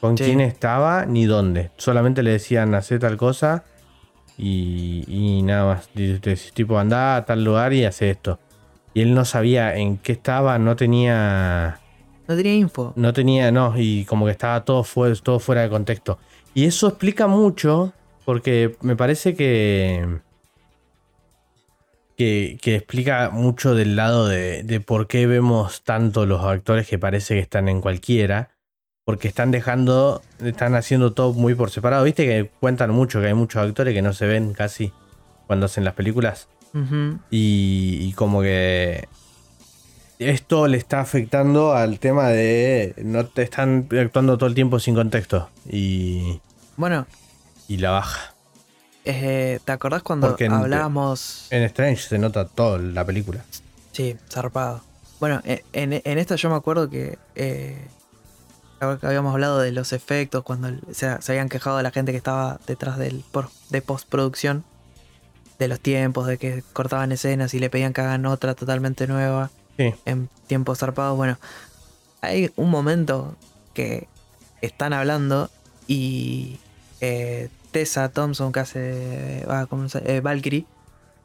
[0.00, 0.24] con Sí.
[0.24, 1.70] quién estaba, ni dónde.
[1.76, 3.64] Solamente le decían hacer tal cosa
[4.38, 5.90] y, y nada más.
[5.94, 8.38] Dice, Tipo, anda a tal lugar y hace esto.
[8.94, 11.78] Y él no sabía en qué estaba, no tenía...
[12.28, 12.92] No tenía info.
[12.96, 16.18] No tenía, no, y como que estaba todo, fue, todo fuera de contexto.
[16.54, 17.92] Y eso explica mucho,
[18.24, 20.06] porque me parece que,
[22.22, 26.98] que, que explica mucho del lado de, de por qué vemos tanto los actores que
[26.98, 28.50] parece que están en cualquiera.
[29.04, 32.04] Porque están dejando, están haciendo todo muy por separado.
[32.04, 34.92] Viste que cuentan mucho que hay muchos actores que no se ven casi
[35.48, 36.48] cuando hacen las películas.
[37.30, 39.08] Y, y como que
[40.18, 44.94] esto le está afectando al tema de no te están actuando todo el tiempo sin
[44.94, 46.40] contexto y,
[46.76, 47.06] Bueno,
[47.68, 48.31] y la baja.
[49.04, 51.46] Eh, ¿te acordás cuando Porque en- hablábamos...
[51.50, 53.44] En Strange se nota toda la película.
[53.92, 54.82] Sí, zarpado.
[55.20, 57.86] Bueno, e- en, en esta yo me acuerdo que, eh,
[58.80, 62.58] habíamos hablado de los efectos, cuando se, se habían quejado de la gente que estaba
[62.66, 64.64] detrás del por- de postproducción,
[65.58, 69.50] de los tiempos, de que cortaban escenas y le pedían que hagan otra totalmente nueva
[69.78, 69.94] Sí.
[70.04, 71.16] en tiempos zarpados.
[71.16, 71.38] Bueno,
[72.20, 73.36] hay un momento
[73.74, 74.08] que
[74.60, 75.50] están hablando
[75.86, 76.58] y
[77.00, 80.66] eh, Tessa Thompson, que hace ah, ¿cómo se- eh, Valkyrie,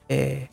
[0.09, 0.49] eh,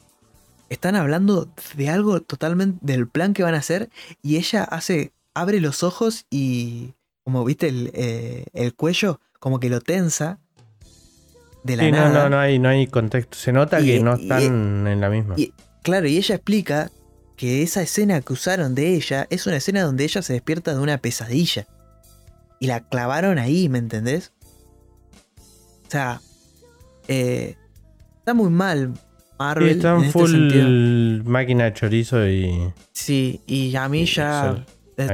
[0.68, 3.90] están hablando de algo totalmente del plan que van a hacer
[4.22, 9.70] y ella hace, abre los ojos y como viste el, eh, el cuello, como que
[9.70, 10.38] lo tensa
[11.62, 12.24] de la Sí, no, nada.
[12.24, 13.38] no, no hay, no hay contexto.
[13.38, 15.34] Se nota Y- que no y- están en la misma.
[15.38, 15.52] y-
[15.82, 16.90] Claro, y ella explica
[17.36, 20.80] que esa escena que usaron de ella es una escena donde ella se despierta de
[20.80, 21.66] una pesadilla.
[22.60, 24.32] Y la clavaron ahí, ¿me entendés?
[25.86, 26.20] O sea,
[27.08, 27.56] eh,
[28.18, 29.00] está muy mal Sí,
[29.38, 29.68] Marvel.
[29.68, 31.24] en están este full sentido.
[31.30, 32.72] máquina de chorizo y.
[32.92, 34.64] Sí, y a mí Sí, ya.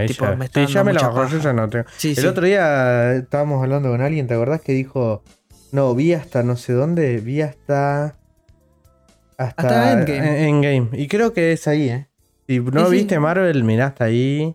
[0.06, 1.84] tipo, me está sí, ya dando me la bajó, yo ya no tengo.
[1.96, 2.26] Sí, El sí.
[2.26, 5.22] otro día estábamos hablando con alguien, ¿te acordás que dijo
[5.72, 8.16] No, vi hasta no sé dónde, vi hasta.
[9.38, 10.18] Hasta, Hasta Endgame.
[10.48, 11.00] en- Endgame.
[11.00, 12.08] Y creo que es ahí, ¿eh?
[12.46, 12.92] Si no Sí, sí.
[12.96, 14.54] viste Marvel, mirá hasta ahí.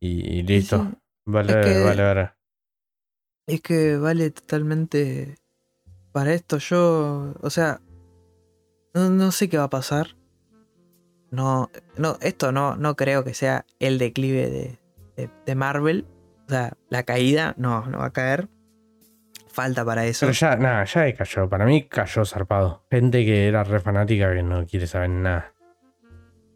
[0.00, 0.86] Y, y listo.
[0.90, 0.98] sí.
[1.26, 2.30] Vale, Es que- vale, vale.
[3.46, 5.36] Es que vale totalmente
[6.12, 6.58] para esto.
[6.58, 7.80] Yo, o sea,
[8.94, 10.16] no, no sé qué va a pasar.
[11.30, 14.78] No, no, esto no, no creo que sea el declive de,
[15.16, 16.06] de- de Marvel.
[16.46, 18.48] O sea, la caída no, no va a caer.
[19.48, 20.26] Falta para eso.
[20.26, 21.48] Pero ya, nada, ya cayó.
[21.48, 22.84] Para mí cayó zarpado.
[22.90, 25.52] Gente que era re fanática que no quiere saber nada.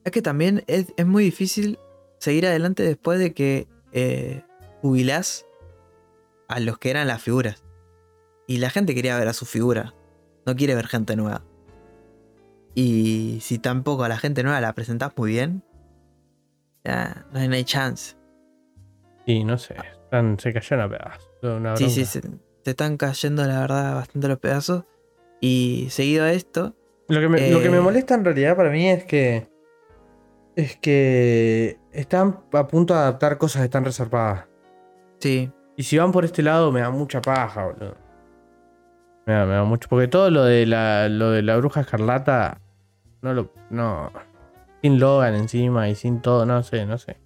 [0.05, 1.79] Es que también es, es muy difícil
[2.19, 4.43] seguir adelante después de que eh,
[4.81, 5.45] jubilás
[6.49, 7.63] a los que eran las figuras.
[8.47, 9.95] Y la gente quería ver a su figura.
[10.47, 11.43] No quiere ver gente nueva.
[12.75, 15.63] Y si tampoco a la gente nueva la presentás muy bien,
[16.85, 18.17] ya no hay, no hay chance.
[19.27, 21.29] Y no sé, están- se cayeron a pedazos.
[21.43, 22.21] Una Sí, sí, se
[22.65, 24.85] están cayendo la verdad bastante los pedazos.
[25.41, 26.75] Y seguido a esto,
[27.09, 29.49] Lo que, me, lo que me Eh, molesta en realidad para mí es que.
[30.57, 34.47] Es que están a punto de adaptar cosas que están reservadas.
[35.21, 37.95] sí, Y si van por este lado, me da mucha paja, boludo.
[39.27, 39.89] Me da, me da mucho.
[39.89, 42.61] Porque todo lo de la, lo de la bruja escarlata.
[43.23, 43.53] No lo.
[43.71, 44.11] No.
[44.83, 47.17] Sin Logan encima y sin todo, no sé, no sé.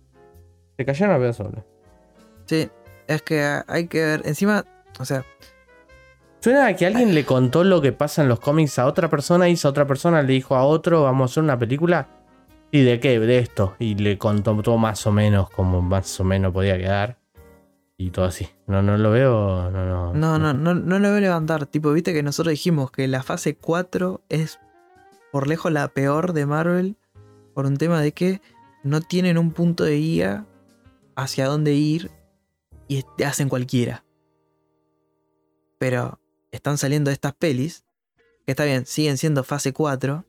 [0.77, 1.65] Se cayeron a pedazos, boludo.
[2.45, 2.71] sí,
[3.07, 4.23] es que hay que ver.
[4.27, 4.67] Encima,
[5.01, 5.25] o sea,
[6.41, 9.49] Suena a que alguien le contó lo que pasa en los cómics a otra persona
[9.49, 12.09] y esa otra persona le dijo a otro, vamos a hacer una película.
[12.71, 13.19] ¿Y de qué?
[13.19, 13.77] De esto.
[13.79, 17.22] Y le contó todo más o menos como más o menos podía quedar.
[17.97, 18.49] Y todo así.
[18.67, 19.71] No, no lo veo.
[19.71, 20.15] No, no.
[20.15, 21.67] No, no, no, no lo a levantar.
[21.67, 24.59] Tipo, viste que nosotros dijimos que la fase 4 es
[25.31, 26.97] por lejos la peor de Marvel.
[27.55, 28.41] Por un tema de que
[28.83, 30.47] no tienen un punto de guía
[31.15, 32.11] hacia dónde ir
[32.89, 34.05] y te hacen cualquiera.
[35.79, 37.85] Pero están saliendo estas pelis,
[38.47, 40.25] que está bien, siguen siendo fase 4.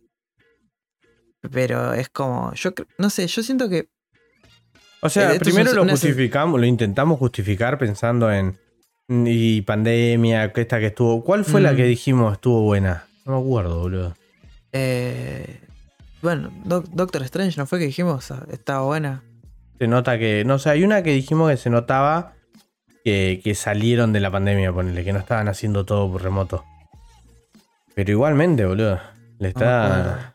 [1.51, 3.89] Pero es como, yo no sé, yo siento que
[5.03, 8.57] O sea, Eh, es primero lo justificamos, lo intentamos justificar pensando en.
[9.09, 11.23] Y pandemia, que esta que estuvo.
[11.23, 11.75] ¿Cuál fue la Mm.
[11.75, 13.05] que dijimos estuvo buena?
[13.25, 14.15] No me acuerdo, boludo.
[14.71, 15.59] Eh,
[16.21, 18.31] bueno, Doc- Doctor Strange, ¿no fue que dijimos?
[18.31, 19.23] Ah, Estaba buena.
[19.77, 20.43] Se nota que.
[20.45, 22.33] No sé, hay una que dijimos que se notaba
[23.03, 26.63] que, que salieron de la pandemia, ponele, que no estaban haciendo todo por remoto.
[27.95, 28.99] Pero igualmente, boludo.
[29.39, 30.33] Le está.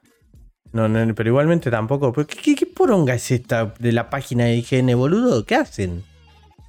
[0.73, 2.13] No, no, pero igualmente tampoco.
[2.13, 5.45] pero ¿Qué, qué, qué poronga es esta de la página de IGN, boludo?
[5.45, 6.05] ¿Qué hacen?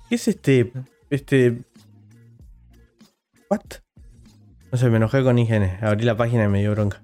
[0.10, 0.74] ¿Qué es este.
[1.10, 1.62] Este.
[3.50, 3.62] ¿What?
[4.72, 5.78] No sé, me enojé con IGN.
[5.82, 7.02] Abrí la página y me dio bronca.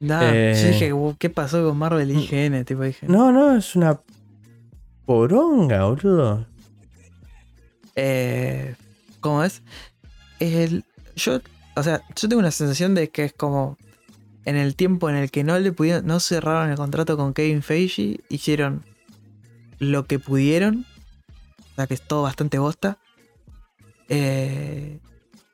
[0.00, 2.64] Nah, Eh, yo dije, "Wow, ¿qué pasó con Marvel y IGN?
[2.64, 4.00] Tipo, dije, No, no, es una.
[5.06, 6.46] Poronga, boludo.
[7.96, 8.74] Eh,
[9.20, 9.62] ¿Cómo es?
[10.40, 11.40] El, yo,
[11.76, 13.78] o sea, yo tengo una sensación de que es como
[14.44, 17.62] en el tiempo en el que no le pudieron, no cerraron el contrato con Kevin
[17.62, 18.84] Feige, hicieron
[19.78, 20.84] lo que pudieron,
[21.72, 22.98] o sea que es todo bastante bosta.
[24.08, 24.98] Eh,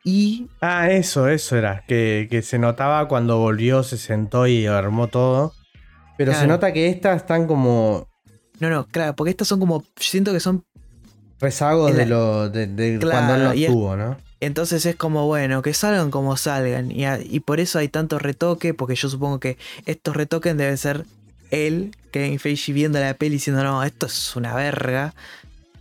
[0.05, 1.85] y Ah, eso, eso era.
[1.87, 5.53] Que, que se notaba cuando volvió, se sentó y armó todo.
[6.17, 8.09] Pero se nota que estas están como
[8.61, 10.65] no, no, claro, porque estas son como, siento que son
[11.41, 14.17] rezagos la- de lo de, de Claro, cuando él estuvo, ¿no?
[14.41, 16.91] Entonces es como, bueno, que salgan como salgan.
[16.93, 20.79] Y, a- y por eso hay tanto retoque, porque yo supongo que estos retoques deben
[20.79, 21.05] ser
[21.51, 25.15] él, Kevin Feige, viendo la peli diciendo, no, esto es una verga.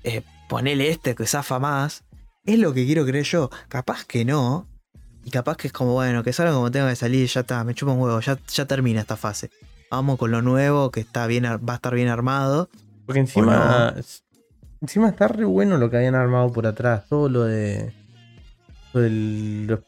[0.04, 2.04] eh, ponele este que zafa más.
[2.46, 3.50] Es lo que quiero creer yo.
[3.68, 4.66] Capaz que no.
[5.26, 7.74] Y capaz que es como, bueno, que salgan como tenga que salir, ya está, me
[7.76, 9.52] chupa un huevo, ya, ya termina esta fase.
[9.92, 12.70] Vamos con lo nuevo, que está bien, va a estar bien armado.
[13.06, 13.94] Porque encima.
[14.80, 17.04] Encima está re bueno lo que habían armado por atrás.
[17.10, 17.92] Todo lo de.
[19.02, 19.80] Los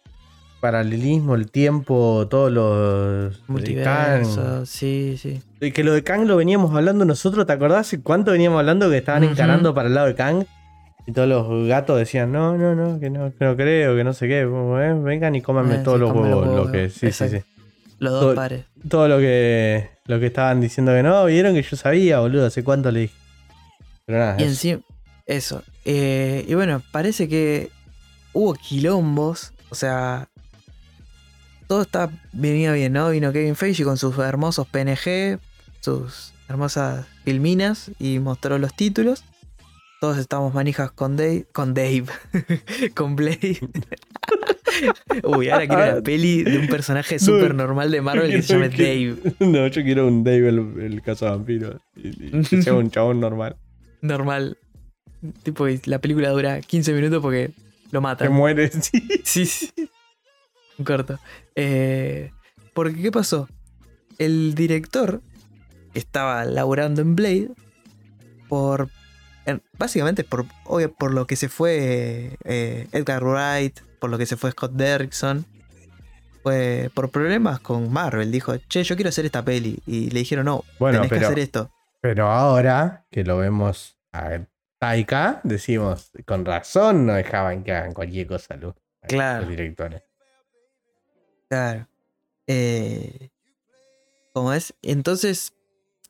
[0.59, 3.37] paralelismo, el tiempo, todos los.
[3.37, 4.65] de Multiverso, Kang.
[4.65, 5.41] sí, sí.
[5.61, 7.87] Y que lo de Kang lo veníamos hablando nosotros, ¿te acordás?
[7.87, 9.31] ¿Hace ¿Cuánto veníamos hablando que estaban Ujú.
[9.33, 10.43] encarando para el lado de Kang?
[11.07, 14.13] Y todos los gatos decían, no, no, no, que no, que no creo, que no
[14.13, 14.41] sé qué.
[14.41, 16.47] Eh, vengan y cómanme Eh, todos sí, los huevos.
[16.47, 17.37] Lo que, sí, sí, exacto.
[17.37, 17.43] sí.
[17.99, 18.65] Los Todo- dos pares.
[18.89, 22.63] Todo lo que, lo que estaban diciendo que no, vieron que yo sabía, boludo, hace
[22.63, 23.13] cuánto le dije.
[24.05, 24.81] Pero nada, Y encima,
[25.25, 25.63] eso.
[25.85, 27.69] Eh, y bueno, parece que
[28.33, 29.53] hubo quilombos.
[29.69, 30.29] O sea,
[31.67, 33.09] todo está venía bien, ¿no?
[33.09, 35.39] Vino Kevin Feige con sus hermosos PNG,
[35.81, 39.23] sus hermosas filminas y mostró los títulos.
[40.01, 42.05] Todos estamos manijas con Dave, con Dave,
[42.95, 43.59] con Blade.
[45.23, 48.69] Uy, ahora quiero una peli de un personaje súper normal de Marvel que se llame
[48.69, 49.17] Dave.
[49.39, 51.79] No, yo quiero un Dave el, el caso vampiro.
[51.95, 53.57] Y, y que sea un chabón normal.
[54.01, 54.57] Normal.
[55.43, 57.51] Tipo, la película dura 15 minutos porque
[57.91, 58.31] lo Se matan.
[58.33, 59.07] muere, sí.
[59.23, 59.71] Sí, sí.
[60.77, 61.19] un corto.
[61.55, 62.31] Eh,
[62.73, 63.47] porque, ¿qué pasó?
[64.17, 65.21] El director
[65.93, 67.49] que estaba laburando en Blade,
[68.47, 68.89] por.
[69.45, 74.25] en- básicamente por, obvio, por lo que se fue eh, Edgar Wright, por lo que
[74.25, 75.45] se fue Scott Derrickson,
[76.43, 78.31] fue por problemas con Marvel.
[78.31, 79.79] Dijo, che, yo quiero hacer esta peli.
[79.85, 81.71] Y le dijeron, no, Bueno, tenés que hacer esto.
[82.01, 84.29] Pero ahora que lo vemos a
[84.79, 88.75] Taika, decimos, con razón no dejaban que hagan cualquier cosa los,
[89.07, 89.41] Claro.
[89.41, 90.03] los directores.
[91.49, 91.87] Claro.
[92.47, 93.29] Eh,
[94.33, 94.73] ¿Cómo es?
[94.81, 95.53] Entonces,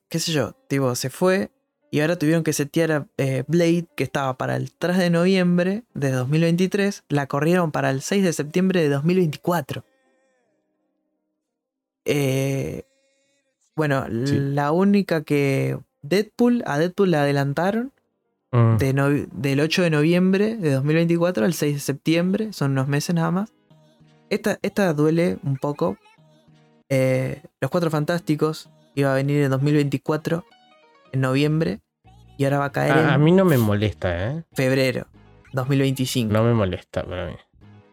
[0.07, 1.49] qué sé yo, tipo, se fue
[1.91, 5.83] y ahora tuvieron que setear a eh, Blade, que estaba para el 3 de noviembre
[5.95, 9.83] de 2023, la corrieron para el 6 de septiembre de 2024.
[12.05, 12.83] Eh,
[13.75, 14.37] bueno, Sí.
[14.39, 15.79] la única que...
[16.01, 17.91] Deadpool, a Deadpool la adelantaron
[18.51, 18.77] Mm.
[18.77, 23.13] de novi- del 8 de noviembre de 2024 al 6 de septiembre, son unos meses
[23.15, 23.53] nada más.
[24.29, 25.97] Esta, esta duele un poco.
[26.89, 30.45] Eh, Los Cuatro Fantásticos iba a venir en 2024,
[31.11, 31.79] en noviembre,
[32.37, 34.43] y ahora va a caer a, a en mí no me molesta, ¿eh?
[34.53, 35.05] febrero
[35.53, 36.31] 2025.
[36.33, 37.35] No me molesta para mí.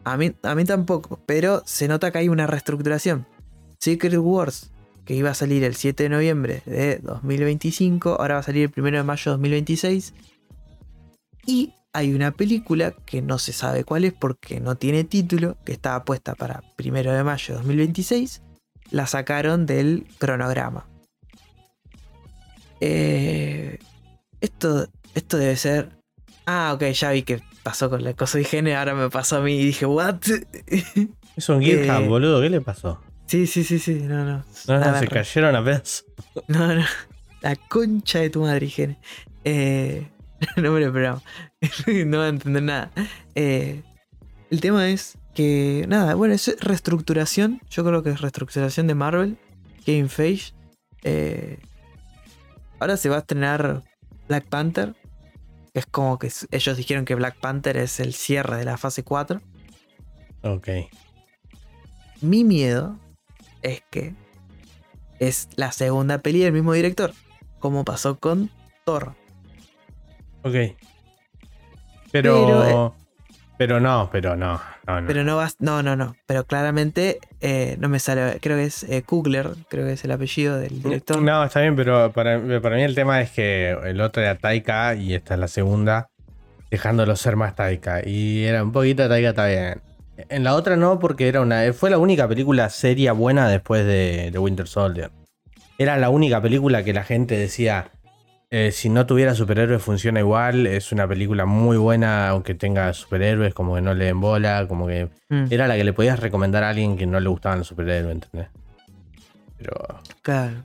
[0.04, 3.26] A, mí, a mí tampoco, pero se nota que hay una reestructuración.
[3.78, 4.72] Secret Wars,
[5.04, 8.82] que iba a salir el 7 de noviembre de 2025, ahora va a salir el
[8.82, 10.14] 1 de mayo de 2026.
[11.46, 15.72] Y hay una película que no se sabe cuál es porque no tiene título, que
[15.72, 18.42] estaba puesta para 1 de mayo de 2026.
[18.90, 20.86] La sacaron del cronograma.
[22.80, 23.78] Eh,
[24.40, 25.90] esto, esto debe ser.
[26.44, 29.40] Ah, ok, ya vi que pasó con la cosa de higiene, ahora me pasó a
[29.40, 30.16] mí y dije, ¿what?
[31.36, 33.00] Es un GitHub, Eh, boludo, ¿qué le pasó?
[33.26, 34.44] sí, sí, sí, sí, no, no.
[34.68, 36.04] No, Nada, se cayeron a pedazos.
[36.48, 36.84] No, no.
[37.42, 38.98] La concha de tu madre, higiene.
[39.44, 40.06] Eh,
[40.56, 41.22] no me lo esperaba.
[42.06, 42.90] no va a entender nada.
[43.34, 43.82] Eh,
[44.50, 47.60] el tema es que, nada, bueno, es reestructuración.
[47.70, 49.38] Yo creo que es reestructuración de Marvel.
[49.84, 50.52] Kevin Feige.
[51.02, 51.58] Eh,
[52.78, 53.82] ahora se va a estrenar
[54.28, 54.94] Black Panther.
[55.72, 59.02] Que es como que ellos dijeron que Black Panther es el cierre de la fase
[59.02, 59.40] 4.
[60.42, 60.68] Ok.
[62.22, 62.98] Mi miedo
[63.62, 64.14] es que
[65.18, 67.12] es la segunda peli del mismo director.
[67.58, 68.50] Como pasó con
[68.84, 69.14] Thor.
[70.46, 70.76] Ok.
[72.12, 72.46] Pero.
[72.46, 72.94] Pero,
[73.58, 74.60] Pero, no, pero no.
[74.86, 75.06] No, no.
[75.08, 75.56] Pero no vas.
[75.58, 76.14] No, no, no.
[76.26, 78.38] Pero claramente eh, no me sale.
[78.40, 79.50] Creo que es eh, Kugler.
[79.68, 81.20] Creo que es el apellido del director.
[81.20, 84.94] No, está bien, pero para, para mí el tema es que el otro era Taika
[84.94, 86.10] y esta es la segunda,
[86.70, 88.06] dejándolo ser más Taika.
[88.06, 89.82] Y era un poquito Taika, está bien.
[90.28, 94.30] En la otra no, porque era una, fue la única película seria buena después de,
[94.30, 95.10] de Winter Soldier.
[95.78, 97.90] Era la única película que la gente decía,
[98.50, 103.54] eh, si no tuviera superhéroes funciona igual, es una película muy buena aunque tenga superhéroes,
[103.54, 106.62] como que no le den bola, como que Mm, era la que le podías recomendar
[106.62, 108.48] a alguien que no le gustaban los superhéroes, ¿entendés?
[109.58, 109.72] Pero...
[110.22, 110.64] claro.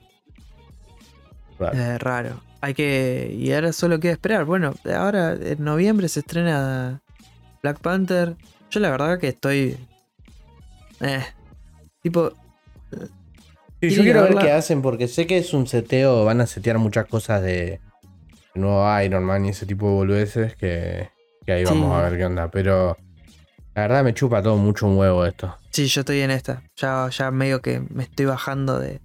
[1.58, 1.78] raro.
[1.78, 2.40] Eh, raro.
[2.60, 3.34] Hay que.
[3.36, 4.44] Y ahora solo queda esperar.
[4.44, 7.02] Bueno, ahora en noviembre se estrena
[7.60, 8.36] Black Panther.
[8.70, 9.76] Yo la verdad que estoy.
[11.00, 11.24] Eh.
[12.02, 12.32] Tipo.
[13.90, 16.78] Sí, yo quiero ver qué hacen porque sé que es un seteo, van a setear
[16.78, 17.80] muchas cosas de
[18.54, 21.08] nuevo Iron Man y ese tipo de boludeces que,
[21.44, 21.70] que ahí Sí.
[21.70, 22.48] vamos a ver qué onda.
[22.50, 22.96] Pero
[23.74, 25.56] la verdad me chupa todo mucho un huevo esto.
[25.70, 26.62] Sí, yo estoy en esta.
[26.76, 29.00] Ya, ya medio que me estoy bajando de.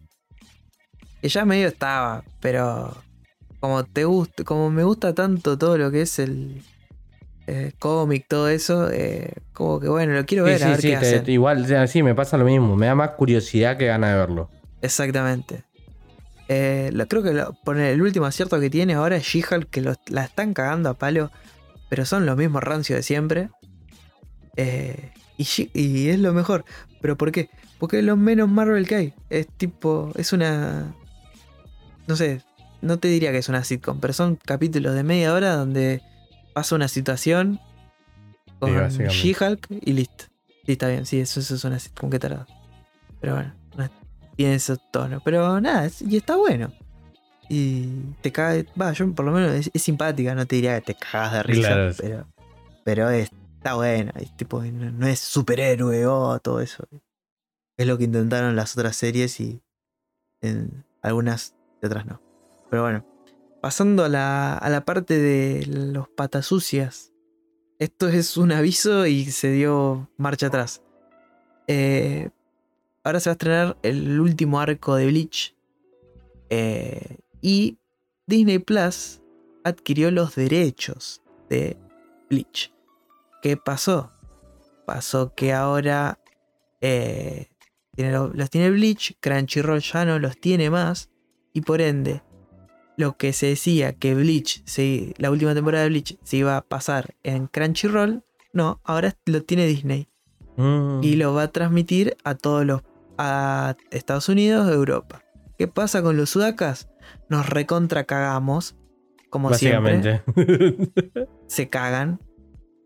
[1.21, 2.95] Que ya medio estaba, pero.
[3.59, 6.61] Como te gusta, como me gusta tanto todo lo que es el
[7.47, 10.82] eh, cómic, todo eso, eh, como que bueno, lo quiero Sí, ver a sí, ver
[10.82, 11.32] sí, qué te- hacen.
[11.32, 12.75] igual, sí, me pasa lo mismo.
[12.75, 14.51] Me da más curiosidad que gana de verlo.
[14.82, 15.63] Exactamente.
[16.49, 19.82] Eh, lo- creo que lo- pone- el último acierto que tiene ahora es She-Hulk, que
[19.82, 21.32] lo- la están cagando a palo,
[21.89, 23.49] pero son los mismos rancios de siempre.
[24.55, 26.65] Eh, y, y es lo mejor.
[27.01, 27.49] ¿Pero por qué?
[27.80, 29.13] Porque es lo menos Marvel que hay.
[29.30, 30.93] Es tipo, es una...
[32.07, 32.41] No sé,
[32.82, 36.01] no te diría que es una sitcom, pero son capítulos de media hora donde
[36.53, 37.59] pasa una situación
[38.59, 39.13] con básicamente.
[39.15, 40.25] She-Hulk y listo.
[40.65, 42.47] Sí, está bien, sí, eso, eso es una sitcom que tarada.
[43.21, 43.53] Pero bueno,
[44.38, 45.21] tiene esos tonos.
[45.25, 46.71] Pero nada, es- y está bueno.
[47.49, 47.88] Y
[48.21, 48.65] te cae.
[48.79, 51.43] Va, yo por lo menos es, es simpática, no te diría que te cagas de
[51.43, 51.67] risa.
[51.67, 51.93] Claro.
[51.97, 52.27] Pero,
[52.85, 54.13] pero es- está buena.
[54.19, 56.88] Es tipo, no, no es superhéroe o todo eso.
[57.77, 59.61] Es lo que intentaron las otras series y
[60.41, 62.21] en algunas y otras no.
[62.69, 63.05] Pero bueno,
[63.61, 67.11] pasando a la, a la parte de los patas sucias.
[67.79, 70.81] Esto es un aviso y se dio marcha atrás.
[71.67, 72.29] Eh,
[73.08, 75.55] ahora se va a estrenar el último arco de Bleach.
[76.49, 77.78] Eh, y
[78.26, 79.22] Disney Plus
[79.64, 81.78] adquirió los derechos de
[82.30, 82.74] Bleach.
[83.41, 84.12] ¿Qué pasó?
[84.86, 86.20] Pasó que ahora
[86.82, 87.47] eh,
[87.95, 91.10] tiene lo- los tiene Bleach, Crunchyroll ya no los tiene más,
[91.53, 92.22] y por ende,
[92.97, 94.64] lo que se decía que Bleach,
[95.18, 99.66] la última temporada de Bleach se iba a pasar en Crunchyroll, no, ahora lo tiene
[99.66, 100.08] Disney
[100.60, 101.01] Mm.
[101.03, 102.82] y lo va a transmitir a todos los
[103.18, 105.24] a Estados Unidos, Europa.
[105.57, 106.89] ¿Qué pasa con los sudakas?
[107.30, 108.76] Nos recontra cagamos,
[109.30, 110.91] como siempre Básicamente.
[111.47, 112.20] se cagan.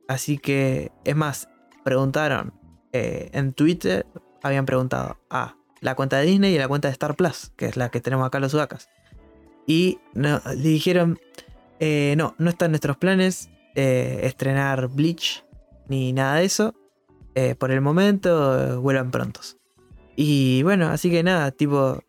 [0.08, 1.50] Así que, es más,
[1.84, 2.54] preguntaron
[2.94, 4.06] eh, en Twitter,
[4.44, 7.66] habían preguntado a la cuenta de Disney y a la cuenta de Star Plus, que
[7.66, 8.90] es la que tenemos acá los sudacas.
[9.68, 11.20] Y no- le dijeron,
[11.80, 15.46] eh, no, no está en nuestros planes eh, estrenar Bleach
[15.88, 16.76] ni nada de eso.
[17.60, 19.58] Por el momento, vuelvan prontos.
[20.16, 22.03] Y bueno, así que nada, tipo,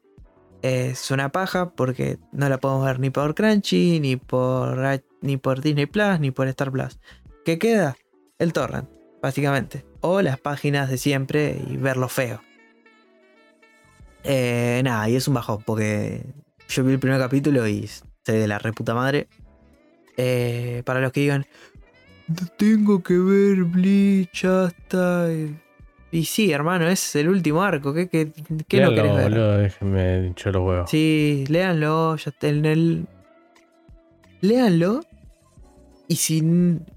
[0.62, 4.78] es una paja porque no la podemos ver ni por Crunchy, ni por,
[5.20, 6.98] ni por Disney Plus, ni por Star Plus.
[7.44, 7.96] ¿Qué queda?
[8.38, 8.88] El torrent,
[9.20, 9.84] básicamente.
[10.00, 12.40] O las páginas de siempre y verlo feo.
[14.24, 16.24] Eh, nada, y es un bajón porque
[16.68, 17.88] yo vi el primer capítulo y
[18.24, 19.28] se de la reputa madre.
[20.16, 21.46] Eh, para los que digan,
[22.56, 25.28] tengo que ver Bleach hasta...
[26.12, 27.92] Y sí, hermano, es el último arco.
[27.94, 28.30] ¿Qué, qué,
[28.68, 29.30] qué no querés ver?
[29.30, 30.90] boludo, déjenme hinchar los huevos.
[30.90, 32.16] Sí, léanlo.
[32.16, 33.06] Ya en el.
[34.40, 35.00] Léanlo.
[36.08, 36.42] Y si,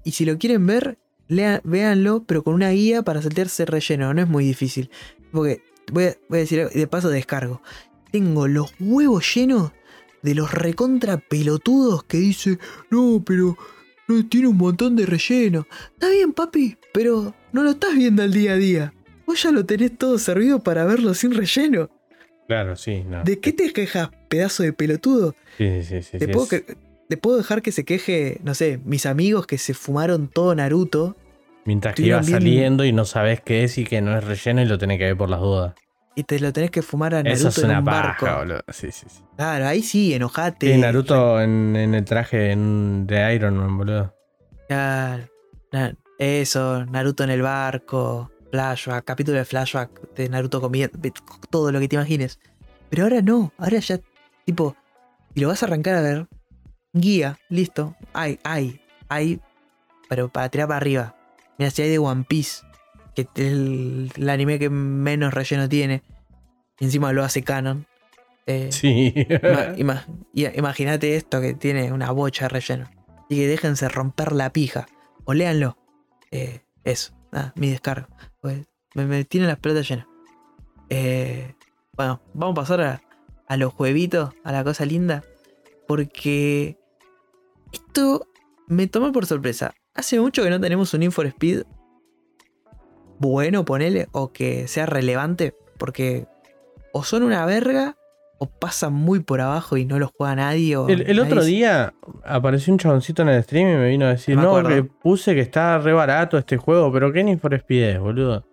[0.04, 0.98] y si lo quieren ver,
[1.28, 4.12] lea- véanlo, pero con una guía para saltearse relleno.
[4.12, 4.90] No es muy difícil.
[5.32, 7.62] Porque voy a, voy a decir de paso descargo.
[8.12, 9.72] Tengo los huevos llenos
[10.22, 12.58] de los recontra pelotudos que dice,
[12.90, 13.56] no, pero
[14.08, 15.66] no tiene un montón de relleno.
[15.94, 18.92] Está bien, papi, pero no lo estás viendo al día a día.
[19.26, 21.90] Vos ya lo tenés todo servido para verlo sin relleno.
[22.46, 23.24] Claro, sí, no.
[23.24, 25.34] ¿De qué te quejas, pedazo de pelotudo?
[25.58, 26.18] Sí, sí, sí.
[26.18, 26.76] ¿Te, sí, puedo es- que-
[27.08, 31.16] te puedo dejar que se queje, no sé, mis amigos que se fumaron todo Naruto
[31.64, 34.62] Mientras que iba bien- saliendo y no sabes qué es y que no es relleno
[34.62, 35.74] y lo tenés que ver por las dudas.
[36.18, 38.24] y te lo tenés que fumar a Naruto Eso es en una un barco?
[38.24, 38.60] paja, boludo.
[38.72, 39.20] Sí, sí, sí.
[39.36, 40.72] Claro, ahí sí, enojate.
[40.72, 44.14] Sí, Naruto en, en el traje en- de Iron Man, boludo.
[44.68, 45.24] Claro,
[46.18, 50.98] eso, Naruto en el barco, flashback, capítulo de flashback de Naruto comiendo,
[51.50, 52.38] todo lo que te imagines.
[52.90, 53.98] Pero ahora no, ahora ya,
[54.44, 54.76] tipo,
[55.34, 56.26] si lo vas a arrancar a ver,
[56.92, 59.40] guía, listo, hay, hay, hay,
[60.08, 61.16] pero para tirar para arriba.
[61.58, 62.64] Mira, si hay de One Piece,
[63.14, 66.02] que es el, el anime que menos relleno tiene,
[66.78, 67.86] y encima lo hace canon.
[68.46, 69.12] eh, Sí.
[69.76, 72.90] Ima- Imagínate esto que tiene una bocha de relleno.
[73.24, 74.86] Así que déjense romper la pija.
[75.24, 75.76] O léanlo.
[76.30, 77.12] Eh, eso.
[77.36, 78.08] Nada, mi descargo.
[78.40, 80.06] Pues me, tienen las pelotas llenas.
[80.88, 81.54] Eh,
[81.92, 83.02] bueno, vamos a pasar a,
[83.46, 85.22] a los juevitos, a la cosa linda.
[85.86, 86.78] Porque
[87.72, 88.26] esto
[88.68, 89.74] me tomó por sorpresa.
[89.92, 91.64] Hace mucho que no tenemos un Need for Speed
[93.18, 95.54] bueno, ponele, o que sea relevante.
[95.76, 96.26] Porque
[96.94, 97.98] o son una verga
[98.38, 100.76] o pasan muy por abajo y no los juega nadie.
[100.76, 104.10] O El, el otro día apareció un chaboncito en el stream y me vino a
[104.10, 104.68] decir, Me no, acuerdo.
[104.70, 108.44] que puse que está re barato este juego, pero ¿qué ni for Speed boludo?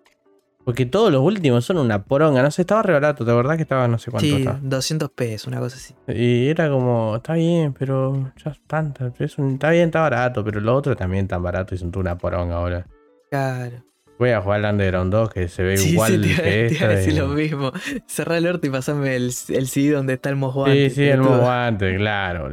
[0.64, 3.62] Porque todos los últimos son una poronga, no sé, estaba re barato, ¿te verdad que
[3.62, 4.58] estaba no sé cuánto Sí, estaba?
[4.62, 5.94] 200 pesos, una cosa así.
[6.08, 10.42] Y era como, está bien, pero ya es tanto, es un- está bien, está barato,
[10.42, 12.86] pero lo otro también tan barato y son una poronga ahora.
[13.30, 13.84] Claro.
[14.18, 16.88] Voy a jugar al Underground 2 que se ve Sí, igual sí, te, que te
[16.88, 17.72] decir y- lo mismo.
[18.06, 20.90] Cerrá el orto y pasame el, el CD donde está el mojguante.
[20.90, 22.48] Sí, sí, el guante, claro.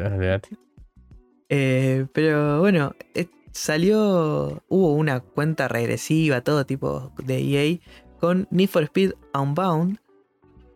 [1.50, 4.64] Eh, pero bueno, eh, salió.
[4.70, 7.78] Hubo una cuenta regresiva, todo tipo de EA,
[8.20, 10.00] con Need for Speed Unbound.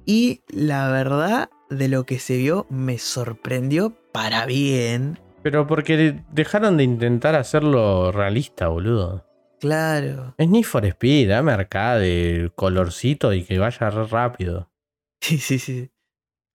[0.05, 5.17] Y la verdad, de lo que se vio, me sorprendió para bien.
[5.41, 9.25] Pero porque dejaron de intentar hacerlo realista, boludo.
[9.59, 10.35] Claro.
[10.37, 14.69] Es Need for Speed, dame arcade, colorcito y que vaya rápido.
[15.21, 15.89] Sí, sí, sí.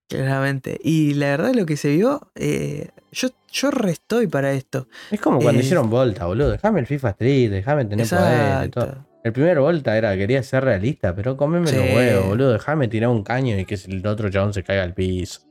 [0.09, 0.77] Claramente.
[0.83, 4.87] Y la verdad, lo que se vio, eh, yo, yo restoy para esto.
[5.09, 6.51] Es como cuando Eh, hicieron Volta, boludo.
[6.51, 9.05] Déjame el FIFA Street, déjame tener poder y todo.
[9.23, 11.95] El primer Volta era, quería ser realista, pero comeme los Sí.
[11.95, 12.53] huevos, boludo.
[12.53, 15.41] Déjame tirar un caño y que el otro chabón se caiga al piso.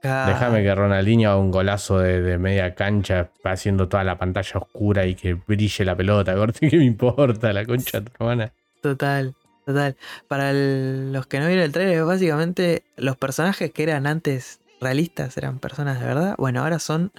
[0.00, 0.32] Claro.
[0.32, 5.06] Déjame que Ronaldinho haga un golazo de, de media cancha haciendo toda la pantalla oscura
[5.06, 6.34] y que brille la pelota.
[6.36, 7.52] Corte, ¿qué me importa?
[7.52, 8.52] La concha de tu hermana.
[8.80, 9.34] Total,
[9.66, 9.96] total.
[10.28, 15.36] Para el- los que no vieron el trailer, básicamente los personajes que eran antes realistas
[15.36, 16.34] eran personas de verdad.
[16.38, 17.10] Bueno, ahora son.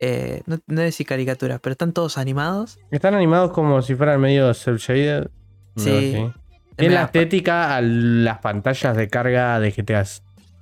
[0.00, 2.78] eh, no, no decir caricaturas, pero están todos animados.
[2.90, 5.30] Están animados como si fueran medio self-shaded.
[5.76, 6.30] Sí.
[6.76, 10.04] Tiene la estética a las pantallas de carga de GTA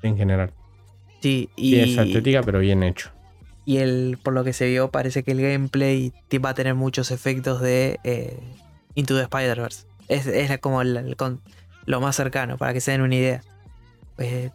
[0.02, 0.50] en general.
[1.22, 3.10] Sí, y, estética, pero bien hecho.
[3.64, 6.12] y el, por lo que se vio, parece que el gameplay
[6.44, 8.38] va a tener muchos efectos de eh,
[8.96, 9.86] Into the Spider-Verse.
[10.08, 11.40] Es, es como el, el con-
[11.86, 13.42] lo más cercano, para que se den una idea.
[14.18, 14.50] Eh,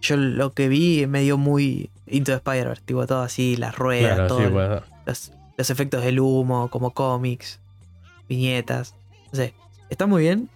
[0.00, 4.14] yo lo que vi me dio muy Into the Spider-Verse, tipo todo así, las ruedas,
[4.14, 4.82] Claro, todo, sí, puede ser.
[5.06, 7.60] los, los efectos del humo, como cómics,
[8.28, 8.94] viñetas.
[9.32, 9.54] No sé,
[9.90, 10.48] está muy bien.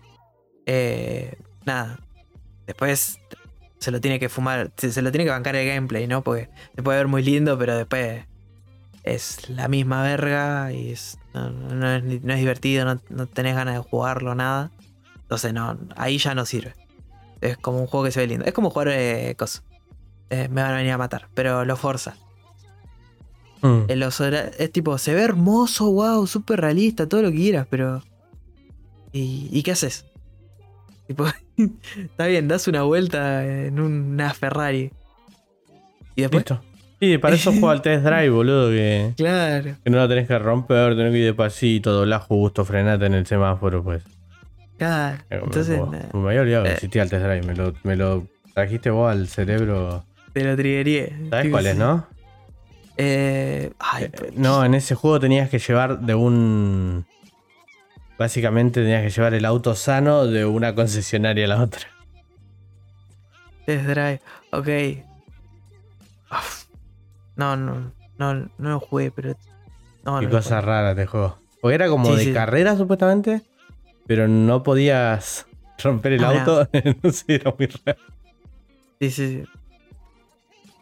[0.66, 1.98] Eh, nada.
[2.66, 3.18] Después
[3.78, 6.22] se lo tiene que fumar, se, se lo tiene que bancar el gameplay, ¿no?
[6.22, 8.24] Porque se puede ver muy lindo, pero después
[9.04, 13.54] es la misma verga y es, no, no es, no es divertido, no, no tenés
[13.54, 14.70] ganas de jugarlo, nada.
[15.22, 16.74] Entonces no, ahí ya no sirve.
[17.40, 18.44] Es como un juego que se ve lindo.
[18.44, 19.62] Es como jugar eh, cosas.
[20.30, 22.16] Eh, me van a venir a matar, pero lo forza.
[23.62, 23.92] Mm.
[23.94, 28.02] Los es tipo, se ve hermoso, wow, súper realista, todo lo que quieras, pero.
[29.12, 30.04] ¿Y, y qué haces?
[31.08, 31.26] Tipo,
[31.98, 34.92] está bien, das una vuelta en una Ferrari.
[36.14, 36.42] Y después.
[36.48, 36.62] Listo.
[37.00, 39.76] Sí, para eso juega al test drive, boludo, que, Claro.
[39.84, 43.24] que no lo tenés que romper, tenés que ir despacito, doblar justo, frenate en el
[43.26, 44.02] semáforo, pues.
[44.76, 45.18] Claro.
[45.30, 48.90] Entonces, me, me había olvidado que existía el test drive, me lo, me lo trajiste
[48.90, 50.04] vos al cerebro.
[50.32, 51.12] te lo triggeré.
[51.30, 51.78] ¿Sabes cuál es, sí.
[51.78, 52.06] no?
[52.96, 57.06] Eh, ay, Eh, pero- No, en ese juego tenías que llevar de un.
[58.18, 61.82] Básicamente tenías que llevar el auto sano de una concesionaria a la otra.
[63.64, 64.20] Test Drive.
[64.50, 64.68] Ok.
[66.32, 66.64] Uf.
[67.36, 69.34] No, no, no, no lo jugué, pero.
[70.04, 71.38] No, Qué no cosa rara de juego.
[71.60, 72.32] Porque era como Sí, de sí.
[72.32, 73.42] carrera supuestamente,
[74.06, 75.46] pero no podías
[75.82, 76.68] romper el Ah, auto.
[77.02, 77.98] no sé, era muy raro.
[79.00, 79.44] Sí, sí, sí.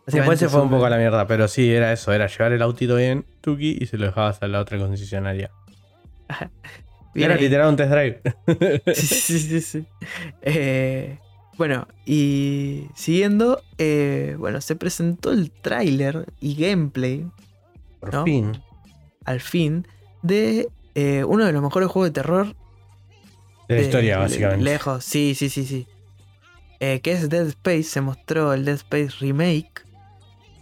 [0.07, 2.63] Después se fue un poco a la mierda, pero sí, era eso, era llevar el
[2.63, 5.51] autito bien, tuki, y se lo dejabas a la otra concesionaria.
[7.25, 8.21] Era literal un test drive.
[8.95, 9.85] Sí, sí, sí, sí.
[10.43, 11.19] Eh,
[11.57, 17.27] bueno, y siguiendo, eh, bueno, se presentó el tráiler y gameplay,
[18.01, 18.25] Por ¿No?
[18.25, 18.61] fin.
[19.25, 19.87] al fin,
[20.23, 22.47] de eh, uno de los mejores juegos de terror
[23.69, 24.65] De la de- historia, básicamente.
[24.65, 25.87] Lejos, sí, sí, sí, sí.
[26.81, 29.83] Eh, que es Dead Space, se mostró el Dead Space Remake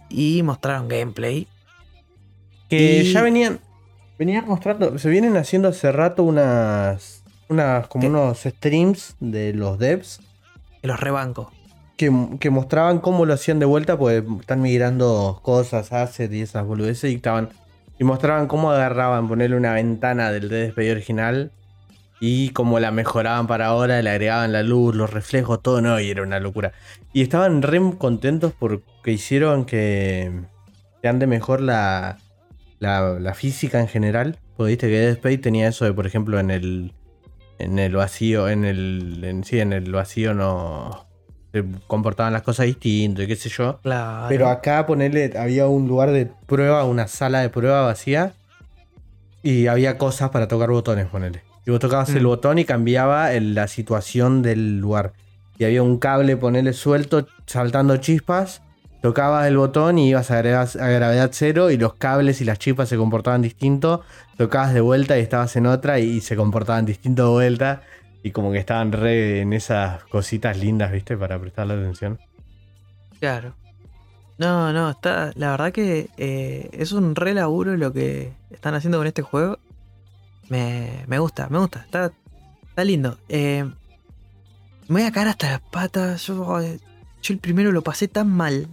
[0.09, 1.45] y mostraron gameplay.
[2.69, 3.59] Que Y- ya venían.
[4.17, 4.97] Venían mostrando.
[4.97, 7.23] Se vienen haciendo hace rato unas.
[7.49, 7.87] Unas.
[7.87, 8.07] como ¿Qué?
[8.07, 10.21] unos streams de los devs.
[10.81, 11.51] Que los rebanco.
[11.97, 13.97] Que, que mostraban cómo lo hacían de vuelta.
[13.97, 17.11] Porque están migrando cosas, assets y esas boludeces.
[17.11, 17.49] Y estaban.
[17.97, 21.51] Y mostraban cómo agarraban, ponerle una ventana del Space original.
[22.21, 26.09] Y cómo la mejoraban para ahora, le agregaban la luz, los reflejos, todo, no, y
[26.09, 26.71] era una locura.
[27.11, 30.31] Y estaban re contentos porque hicieron que,
[31.01, 32.17] que ande mejor la,
[32.79, 34.37] la, la física en general.
[34.57, 36.93] Porque viste que Dead Space tenía eso de, por ejemplo, en el,
[37.59, 41.05] en el vacío, en el, en, sí, en el vacío no
[41.53, 43.79] se comportaban las cosas distinto y qué sé yo.
[43.81, 44.25] Claro.
[44.29, 48.33] Pero acá ponerle, había un lugar de prueba, una sala de prueba vacía.
[49.43, 51.43] Y había cosas para tocar botones, ponele.
[51.65, 52.27] Y vos tocabas el Mm.
[52.27, 55.13] botón y cambiaba el- la situación del lugar.
[55.57, 58.61] Y había un cable, ponele suelto, saltando chispas.
[59.01, 62.89] Tocabas el botón y ibas a, a gravedad cero y los cables y las chispas
[62.89, 64.01] se comportaban distinto.
[64.37, 67.81] Tocabas de vuelta y estabas en otra y se comportaban distinto de vuelta.
[68.23, 71.15] Y como que estaban re en esas cositas lindas, ¿viste?
[71.15, 72.19] Para prestarle atención.
[73.19, 73.53] Claro.
[74.37, 75.31] No, no, está.
[75.35, 79.59] La verdad que eh, es un re laburo lo que están haciendo con este juego.
[80.49, 81.81] Me, me gusta, me gusta.
[81.81, 82.11] Está,
[82.67, 83.17] está lindo.
[83.29, 83.63] Eh,
[84.87, 86.27] me voy a caer hasta las patas.
[86.27, 86.79] Yo, eh,
[87.21, 88.67] yo el primero lo pasé tan mal.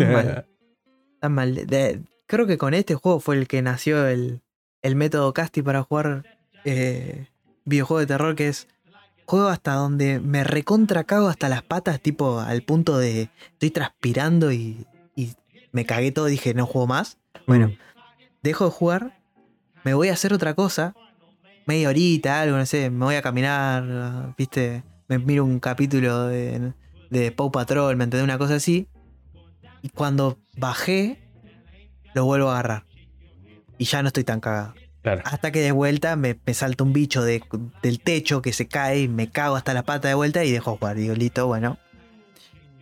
[0.00, 0.46] Tan mal.
[1.20, 1.54] Tan mal.
[1.66, 4.40] De- creo que con este juego fue el que nació el,
[4.82, 6.24] el método Casti para jugar
[6.64, 7.26] eh,
[7.64, 8.68] videojuego de terror que es
[9.26, 14.50] juego hasta donde me recontra cago hasta las patas, tipo al punto de estoy transpirando
[14.52, 15.34] y, y
[15.72, 17.18] me cagué todo, dije no juego más.
[17.46, 17.76] Bueno, Mm.
[18.42, 19.12] dejo de jugar,
[19.84, 20.94] me voy a hacer otra cosa,
[21.66, 26.72] media horita, algo, no sé, me voy a caminar, viste, me miro un capítulo de,
[27.10, 28.88] de Paw Patrol, me entendé una cosa así.
[29.82, 31.18] Y cuando bajé,
[32.14, 32.84] lo vuelvo a agarrar.
[33.78, 34.74] Y ya no estoy tan cagado.
[35.02, 35.22] Claro.
[35.24, 37.42] Hasta que de vuelta me, me salta un bicho de-
[37.82, 40.76] del techo que se cae y me cago hasta la pata de vuelta y dejo
[40.76, 40.96] jugar.
[40.96, 41.78] Digo, listo, bueno.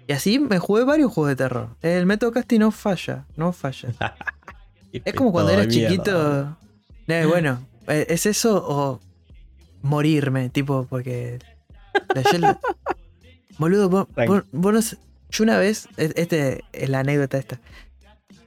[0.08, 1.76] Y así me jugué varios juegos de terror.
[1.82, 3.90] El método Casti no falla, no falla.
[4.92, 6.56] Es como cuando eras chiquito.
[7.08, 9.00] Eh, bueno, eh, ¿es eso o
[9.82, 10.48] morirme?
[10.48, 11.38] Tipo, porque.
[12.38, 12.58] lo-
[13.58, 14.96] Boludo, vos, vos- vos no sé-
[15.30, 15.88] Yo una vez.
[15.96, 17.60] Este es la anécdota esta.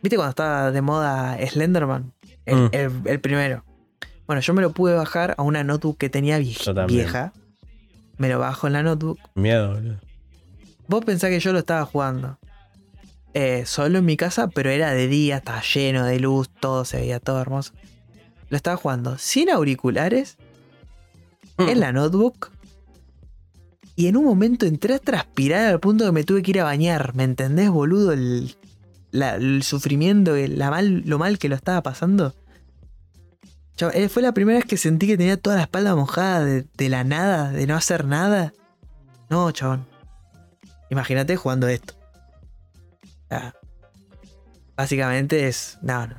[0.02, 2.14] ¿Viste cuando estaba de moda Slenderman?
[2.46, 2.70] El, Mm.
[2.72, 3.64] el- el primero.
[4.26, 7.02] Bueno, yo me lo pude bajar a una notebook que tenía vie- Yo también.
[7.02, 7.34] vieja.
[8.18, 9.20] Me lo bajo en la notebook.
[9.36, 10.00] Miedo, boludo.
[10.88, 12.38] Vos pensás que yo lo estaba jugando.
[13.34, 16.98] eh, solo en mi casa, pero era de día, estaba lleno de luz, todo se
[16.98, 17.72] veía todo hermoso.
[18.50, 20.38] Lo estaba jugando sin auriculares,
[21.58, 22.52] en la notebook,
[24.02, 26.64] Y en un momento entré a transpirar al punto que me tuve que ir a
[26.64, 27.14] bañar.
[27.14, 28.14] ¿Me entendés, boludo?
[28.14, 28.56] El,
[29.12, 30.58] el sufrimiento, el-
[31.06, 32.34] lo mal que lo estaba pasando.
[33.76, 36.89] Chavo, eh, fue la primera vez que sentí que tenía toda la espalda mojada de,
[36.89, 38.54] la nada, de no hacer nada.
[39.30, 39.86] No, chabón.
[40.89, 41.93] Imagínate jugando esto.
[43.30, 43.54] Sea,
[44.76, 45.78] básicamente es.
[45.84, 46.16] No, no.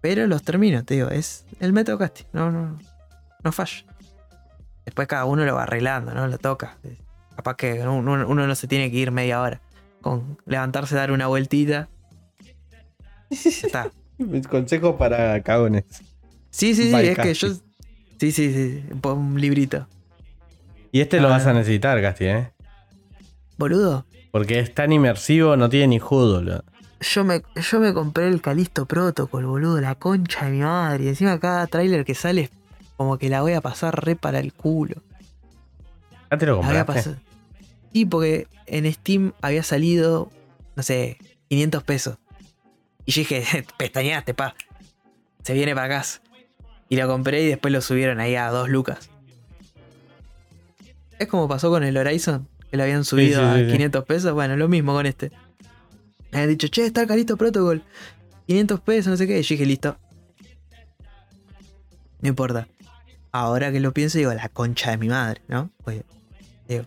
[0.00, 1.08] Pero los termino, te digo.
[1.08, 2.24] Es el método casting.
[2.32, 2.80] No, no.
[3.44, 3.84] No falla.
[4.88, 6.26] Después cada uno lo va arreglando, ¿no?
[6.28, 6.78] Lo toca.
[7.36, 9.60] Capaz que uno, uno no se tiene que ir media hora.
[10.00, 11.90] Con levantarse, dar una vueltita.
[13.28, 13.90] Está.
[14.18, 15.84] Mis consejos para cagones.
[16.50, 17.48] Sí, sí, sí, By es que yo.
[18.18, 18.84] Sí, sí, sí.
[19.02, 19.86] Un librito.
[20.90, 21.32] Y este lo Ah.
[21.32, 22.50] vas a necesitar, Casti, ¿eh?
[23.58, 26.62] Boludo, Porque es tan inmersivo, no tiene ni judo.
[27.00, 31.04] yo me, yo me compré el Calisto Protocol, boludo, la concha de mi madre.
[31.04, 32.50] Y encima cada tráiler que sale es
[32.98, 34.96] como que la voy a pasar re para el culo.
[36.30, 37.14] ¿Ya te lo compraste?
[37.92, 40.30] Sí, porque en Steam había salido,
[40.74, 41.16] no sé,
[41.48, 42.18] 500 pesos.
[43.06, 44.54] Y yo dije, pestañaste, pa.
[45.44, 46.20] Se viene para casa.
[46.88, 49.08] Y lo compré y después lo subieron ahí a 2 lucas.
[51.20, 53.72] Es como pasó con el Horizon, que lo habían subido sí, sí, a sí.
[53.72, 54.32] 500 pesos.
[54.32, 55.30] Bueno, lo mismo con este.
[56.32, 57.84] Me habían dicho, che, está el Calisto Protocol.
[58.48, 59.38] 500 pesos, no sé qué.
[59.38, 59.96] Y yo dije, listo.
[62.20, 62.66] No importa.
[63.32, 65.70] Ahora que lo pienso, digo, la concha de mi madre, ¿no?
[65.84, 66.02] Pues,
[66.68, 66.84] digo.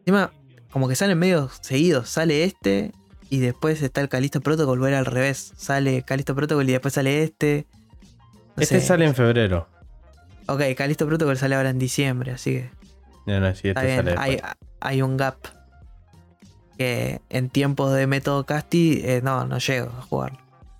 [0.00, 0.32] Encima,
[0.72, 2.08] como que salen medio seguidos.
[2.08, 2.92] Sale este
[3.28, 5.52] y después está el Calisto Protocol, vuelve al revés.
[5.56, 7.66] Sale Calisto Protocol y después sale este.
[8.56, 8.86] No Este sé.
[8.86, 9.68] sale en febrero.
[10.46, 12.70] Ok, Calisto Protocol sale ahora en diciembre, así que
[13.26, 14.40] No, no, sí, este sale Hay,
[14.80, 15.36] hay un gap.
[16.76, 20.38] Que en tiempos de método Casti, eh, no, no llego a jugarlo.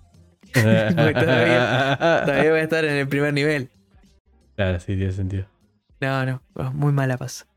[0.53, 3.69] Todavía voy a estar en el primer nivel.
[4.61, 5.45] Claro, sí, tiene sentido.
[5.99, 6.41] No, no,
[6.73, 7.47] muy mala pasa.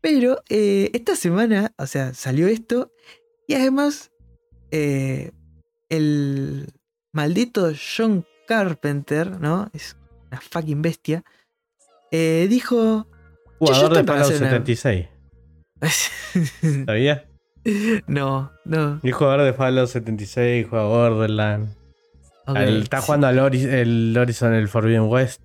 [0.00, 2.92] Pero eh, esta semana, o sea, salió esto
[3.48, 4.12] y además
[4.70, 5.32] eh,
[5.88, 6.68] el
[7.12, 9.68] maldito John Carpenter, ¿no?
[9.72, 9.96] Es
[10.30, 11.24] una fucking bestia.
[12.12, 13.08] eh, dijo...
[13.58, 15.08] Jugador de Fallout hacer una- 76.
[16.86, 17.22] ¿Sabías?
[18.06, 19.00] no, no.
[19.02, 21.74] Y jugador de Fallout 76, juega Borderland.
[22.46, 23.06] ok, Al- está sí.
[23.06, 25.42] jugando al Ori- el Horizon, el Forbidden West.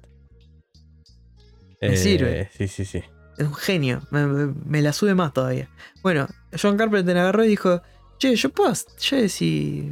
[1.82, 2.50] Me sirve.
[2.58, 3.04] Sí, sí, sí.
[3.38, 4.02] Es un genio.
[4.10, 5.70] Me, me- me la sube más todavía.
[6.02, 6.28] Bueno,
[6.60, 7.82] John Carpenter agarró y dijo:
[8.18, 8.74] Che, yo puedo.
[8.98, 9.92] Che, si.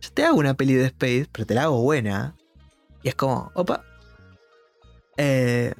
[0.00, 2.36] Yo te hago una peli de Space, pero te la hago buena.
[3.02, 3.84] Y es como, opa.
[5.16, 5.72] Eh,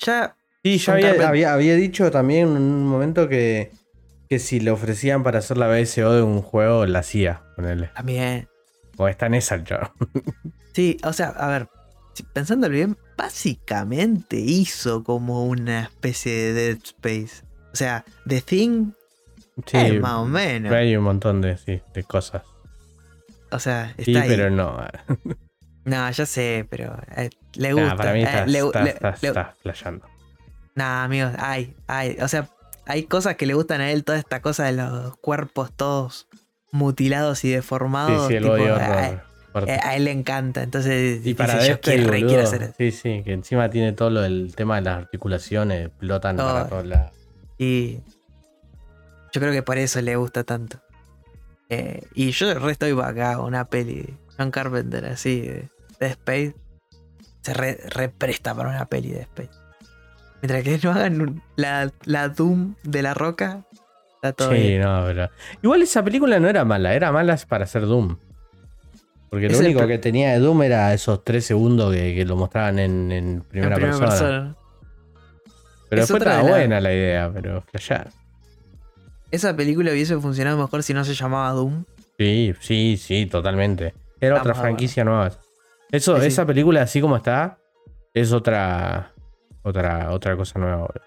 [0.00, 0.36] ya.
[0.62, 3.70] Sí, John había, Carpenter- había, había dicho también en un momento que,
[4.28, 7.90] que si le ofrecían para hacer la BSO de un juego, la hacía, ponele.
[7.94, 8.48] También.
[8.96, 9.92] O está en esa el chavo.
[10.74, 11.68] Sí, o sea, a ver.
[12.32, 17.44] Pensándolo bien, básicamente hizo como una especie de Dead Space.
[17.72, 18.92] O sea, The Thing,
[19.66, 20.72] Sí, eh, más o menos.
[20.72, 22.42] hay un montón de, sí, de cosas.
[23.50, 24.28] O sea, está Sí, ahí.
[24.28, 24.76] pero no.
[25.84, 27.88] No, ya sé, pero eh, le gusta.
[27.90, 30.06] Nah, para mí eh, estás, le- estás, le- estás- le- estás flasheando.
[30.74, 32.16] Nah, amigos, hay, hay.
[32.20, 32.48] O sea,
[32.86, 36.28] hay cosas que le gustan a él, toda esta cosa de los cuerpos todos
[36.70, 38.28] mutilados y deformados.
[38.28, 39.22] sí, el tipo, a, horror.
[39.52, 39.72] Fuerte.
[39.72, 40.62] a- él le encanta.
[40.62, 42.74] Entonces, y dice, para yo re quiero boludo, hacer eso.
[42.78, 46.86] Sí, sí, que encima tiene todo lo del tema de las articulaciones, explotan para todos
[46.86, 47.12] lados.
[47.58, 47.98] Y
[49.32, 50.80] yo creo que por eso le gusta tanto.
[51.68, 55.68] Eh, y yo re estoy acá, una peli de John Carpenter así, de,
[56.00, 56.54] de Space.
[57.42, 59.50] Se re, re presta para una peli de Space.
[60.42, 63.64] Mientras que no hagan un- la, la Doom de la roca,
[64.14, 64.80] está todo Sí, bien.
[64.82, 65.30] no, pero.
[65.62, 68.16] Igual esa película no era mala, era mala para hacer Doom.
[69.30, 72.36] Porque lo Es único que tenía de Doom era esos tres segundos que, que lo
[72.36, 74.08] mostraban en, en En primera, persona.
[74.08, 74.56] persona.
[75.88, 78.10] Pero Es después estaba la- buena la idea, pero flashear.
[79.30, 81.84] Esa película hubiese funcionado mejor si no se llamaba Doom.
[82.18, 83.94] Sí, sí, sí, totalmente.
[84.20, 85.30] Era otra franquicia nueva.
[85.92, 86.26] Eso, Sí, sí.
[86.28, 87.58] esa película así como está,
[88.12, 89.12] es otra.
[89.62, 90.76] Otra, otra cosa nueva.
[90.78, 91.04] boludo.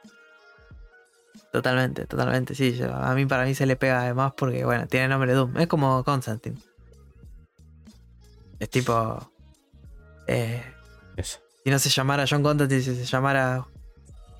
[1.51, 2.74] Totalmente, totalmente, sí.
[2.76, 5.57] yo- a mí para mí se le pega además porque, bueno, tiene nombre Doom.
[5.57, 6.57] Es como Constantine.
[8.64, 9.30] Es tipo...
[10.28, 10.64] eh,
[11.18, 11.39] Eso.
[11.64, 13.66] si no se llamara John Constantine, si se llamara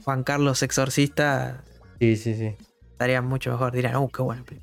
[0.05, 1.61] Juan Carlos Exorcista,
[1.99, 2.55] Sí, sí, sí.
[2.91, 3.74] estaría mucho mejor.
[3.74, 4.61] Dirán, uh, qué película.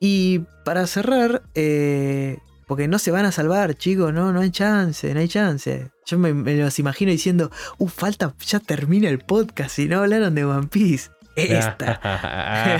[0.00, 5.12] Y para cerrar, eh, porque no se van a salvar, chicos, no, no hay chance,
[5.14, 5.90] no hay chance.
[6.06, 10.34] Yo me, me los imagino diciendo, uh, falta, ya termina el podcast y no hablaron
[10.34, 11.10] de One Piece.
[11.36, 12.00] Esta,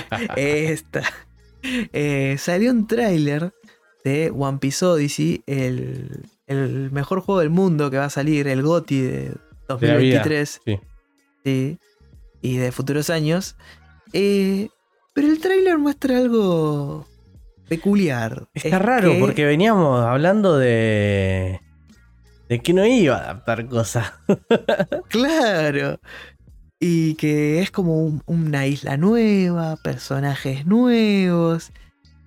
[0.36, 1.02] esta.
[1.62, 3.54] Eh, salió un tráiler
[4.04, 8.62] de One Piece Odyssey, el, el mejor juego del mundo que va a salir, el
[8.62, 9.34] GOTY de De
[9.68, 10.18] la vida.
[10.24, 10.60] 2023.
[10.64, 10.80] Sí.
[11.44, 11.78] Sí.
[12.42, 13.56] y de futuros años.
[14.12, 14.68] Eh,
[15.14, 17.06] pero el tráiler muestra algo
[17.68, 18.48] peculiar.
[18.54, 21.60] Está Es raro que- porque veníamos hablando de.
[22.48, 24.12] de que no iba a adaptar cosas.
[25.08, 25.98] Claro.
[26.78, 31.72] Y que es como un- una isla nueva, personajes nuevos.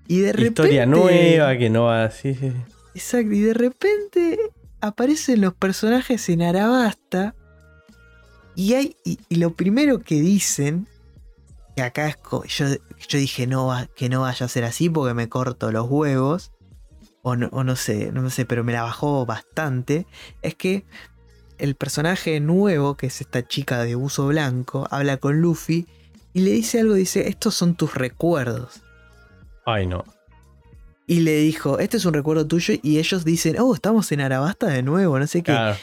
[0.07, 0.61] Y de repente.
[0.61, 2.33] Historia nueva que no va así.
[2.33, 2.53] Sí, sí.
[2.95, 4.39] Exacto, y de repente
[4.81, 7.35] aparecen los personajes en Arabasta.
[8.55, 8.95] Y hay.
[9.03, 10.87] Y, y lo primero que dicen.
[11.75, 12.17] Que acá es.
[12.55, 12.65] Yo,
[13.07, 16.51] yo dije no va- que no vaya a ser así porque me corto los huevos.
[17.25, 20.05] O no, o no sé, no sé, pero me la bajó bastante.
[20.41, 20.83] Es que
[21.57, 25.87] el personaje nuevo, que es esta chica de uso blanco, habla con Luffy
[26.33, 28.81] y le dice algo, dice, estos son tus recuerdos.
[29.65, 30.03] Ay, no.
[31.07, 34.67] Y le dijo, este es un recuerdo tuyo y ellos dicen, oh, estamos en Arabasta
[34.67, 35.51] de nuevo, no sé qué.
[35.51, 35.77] Claro,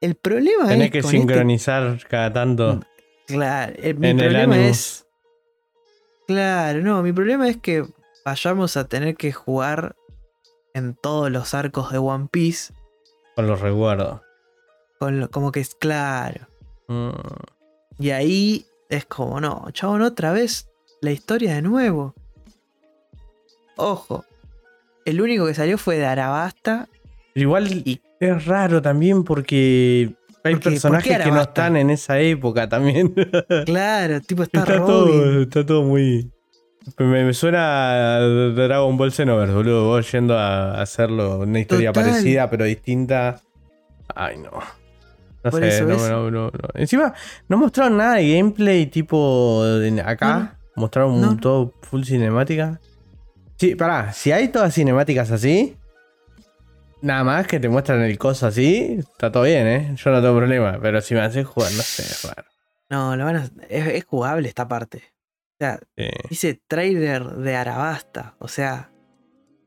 [0.00, 0.92] El problema tenés es...
[0.92, 2.80] que con este- sincronizar cada tanto.
[3.26, 4.70] Claro, el- mi en el problema Animus.
[4.70, 5.06] es...
[6.26, 7.84] Claro, no, mi problema es que
[8.24, 9.94] vayamos a tener que jugar
[10.72, 12.72] en todos los arcos de One Piece.
[13.36, 14.20] Con los recuerdos.
[14.98, 16.46] Con lo- como que es claro.
[16.88, 17.10] Mm.
[17.98, 20.68] Y ahí es como, no, chabón, otra vez
[21.00, 22.14] la historia de nuevo.
[23.76, 24.24] Ojo,
[25.04, 26.88] el único que salió fue de Arabasta.
[27.34, 30.14] Pero igual Y- es raro también porque
[30.44, 33.14] hay Porque- ¿por personajes que no están en esa época también.
[33.66, 34.86] Claro, tipo está, está, Robin.
[34.86, 36.30] todo, está todo muy.
[36.98, 39.86] Me, me suena a Dragon Ball Xenoverse, boludo.
[39.86, 42.10] Vos yendo a hacerlo una historia Total.
[42.10, 43.40] parecida pero distinta.
[44.14, 44.50] Ay, no.
[45.42, 46.50] No Por sé, no, no, no, no.
[46.74, 47.12] Encima,
[47.48, 49.62] no mostraron nada de gameplay tipo
[50.04, 50.58] acá.
[50.76, 51.36] Mostraron no.
[51.38, 52.80] todo full cinemática.
[53.64, 55.74] Sí, pará, si hay todas cinemáticas así,
[57.00, 59.94] nada más que te muestran el coso así, está todo bien, ¿eh?
[59.96, 60.78] Yo no tengo problema.
[60.82, 62.46] Pero si me haces jugar, no sé, es raro.
[62.90, 64.98] No, lo van a- es, es jugable esta parte.
[65.54, 66.04] O sea, Sí.
[66.28, 68.34] dice trailer de Arabasta.
[68.38, 68.90] O sea,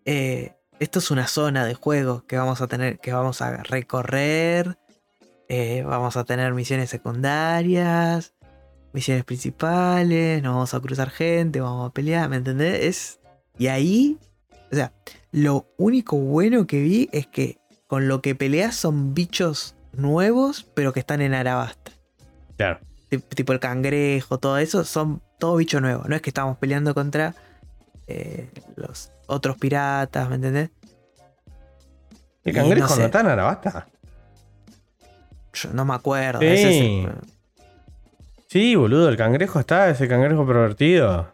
[0.05, 4.77] eh, esto es una zona de juego que vamos a tener, que vamos a recorrer.
[5.49, 8.35] eh, vamos a tener misiones secundarias,
[8.93, 12.83] misiones principales, nos vamos a cruzar gente, vamos a pelear, ¿me entendés?
[12.83, 13.19] Es,
[13.57, 14.17] y ahí,
[14.71, 14.91] o sea,
[15.31, 20.93] lo único bueno que vi es que con lo que peleas son bichos nuevos, pero
[20.93, 21.91] que están en Arabasta.
[22.57, 22.79] Claro.
[23.09, 26.03] Tip- tipo el cangrejo, todo eso, son todo bicho nuevo.
[26.07, 27.33] No es que estamos peleando contra
[28.07, 30.69] eh, los otros piratas, ¿me entendés?
[32.43, 33.87] ¿El cangrejo no está en Arabasta?
[35.53, 36.39] Yo no me acuerdo.
[36.39, 36.45] Sí.
[36.45, 37.11] ese es el-
[38.47, 41.33] Sí, boludo, el cangrejo está, ese cangrejo pervertido.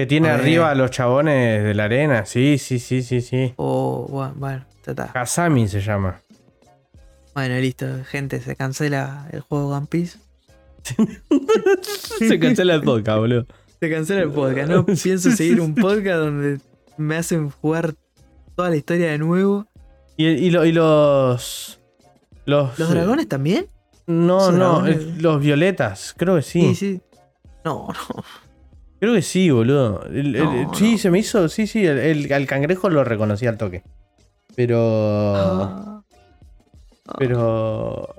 [0.00, 2.24] Que tiene arriba a los chabones de la arena.
[2.24, 3.52] Sí, sí, sí, sí, sí.
[3.56, 5.12] Oh, bueno, bueno, ya está.
[5.12, 6.22] Kazami se llama.
[7.34, 10.18] Bueno, listo, gente, se cancela el juego One Piece.
[12.18, 13.46] se cancela el podcast, boludo.
[13.78, 14.70] Se cancela el podcast.
[14.70, 16.60] No pienso seguir un podcast donde
[16.96, 17.92] me hacen jugar
[18.56, 19.66] toda la historia de nuevo.
[20.16, 21.78] Y, y lo- y los.
[22.46, 23.66] Los, ¿Los dragones también?
[24.06, 25.22] No, ¿Esos no, dragones?
[25.22, 26.74] los violetas, creo que sí.
[26.74, 27.00] Sí, sí.
[27.66, 28.24] No, no.
[29.00, 30.04] Creo que sí, boludo.
[30.06, 31.48] El- el- No, sí, se me hizo.
[31.48, 33.82] Sí, sí, el, el- al cangrejo lo reconocí al toque.
[34.54, 34.78] Pero.
[35.36, 36.02] Ah.
[37.18, 38.14] Pero.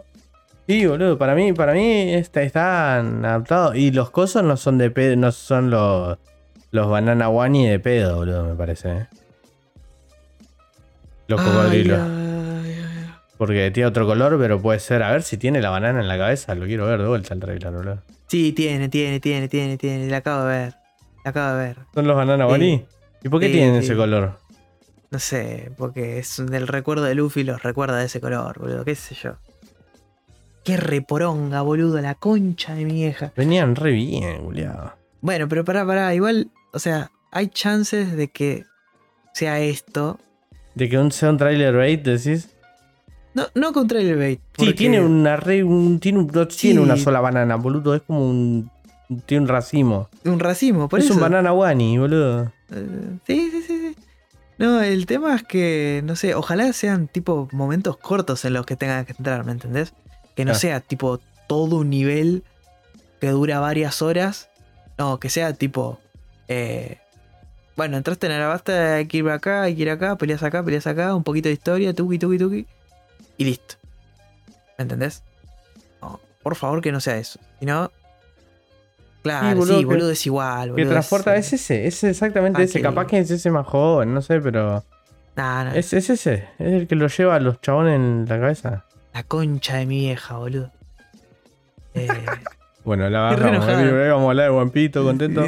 [0.68, 3.76] Sí, boludo, para mí, para mí está, están adaptados.
[3.76, 6.18] Y los cosos no son de pedo, no son los.
[6.72, 8.92] Los banana wani de pedo, boludo, me parece.
[8.92, 9.08] ¿eh?
[11.28, 12.00] Los cocodrilos.
[12.00, 12.31] ay.
[13.42, 15.02] Porque tiene otro color, pero puede ser.
[15.02, 16.54] A ver si tiene la banana en la cabeza.
[16.54, 18.04] Lo quiero ver de vuelta el trailer, boludo.
[18.28, 20.08] Sí, tiene, tiene, tiene, tiene, tiene.
[20.12, 20.74] La acabo de ver.
[21.26, 21.78] La acabo de ver.
[21.92, 22.86] ¿Son los banana Sí.
[23.24, 23.86] ¿Y por qué Sí, tienen sí.
[23.88, 24.38] ese color?
[25.10, 28.86] No sé, porque es del recuerdo de Luffy los recuerda de ese color, boludo.
[28.86, 29.38] ¿Qué sé yo?
[30.64, 32.00] Qué reporonga, boludo.
[32.00, 33.34] La concha de mi vieja.
[33.36, 34.94] Venían re bien, boludo.
[35.20, 36.14] Bueno, pero pará, pará.
[36.14, 38.66] Igual, o sea, hay chances de que
[39.34, 40.20] sea esto.
[40.76, 42.51] De que un, sea un trailer bait, decís.
[43.34, 44.42] No, no contra el bait.
[44.58, 46.58] Sí, tiene una re, un, tiene, un- no Sí.
[46.68, 47.96] tiene una sola banana, boludo.
[47.96, 48.70] Es como un.
[49.26, 50.10] Tiene un racimo.
[50.26, 51.16] Un racimo, por es eso.
[51.16, 52.52] un banana wani, boludo.
[52.72, 53.96] Eh, sí, sí, sí, sí.
[54.58, 58.76] No, el tema es que, no sé, ojalá sean tipo momentos cortos en los que
[58.76, 59.94] tengan que entrar, ¿me entendés?
[60.36, 60.56] Que no Ah.
[60.56, 62.44] sea tipo todo un nivel
[63.20, 64.50] que dura varias horas.
[64.98, 66.00] No, que sea tipo.
[66.48, 66.98] eh,
[67.78, 70.86] bueno, entraste en Arabasta, hay que ir acá, hay que ir acá, peleas acá, peleas
[70.86, 72.68] acá, un poquito de historia, tuki, tuki, tuki.
[73.42, 73.76] Y listo.
[74.78, 75.24] ¿Me entendés?
[76.02, 77.40] No, por favor que no sea eso.
[77.60, 77.92] Si no.
[79.24, 80.66] Claro, sí, boludo, boludo, que- es igual.
[80.68, 82.80] Que boludo, transporta es, es ese, es exactamente Ah, ese.
[82.80, 84.84] que- Capaz que es ese más joven, no sé, pero.
[85.36, 86.50] Nah, nah, Es, es ese.
[86.60, 88.86] Es el que lo lleva a los chabones en la cabeza.
[89.14, 90.72] La concha de mi vieja, boludo.
[91.94, 92.08] Eh,
[92.86, 95.46] Bueno, la eh, Vamos a hablar de todo contento.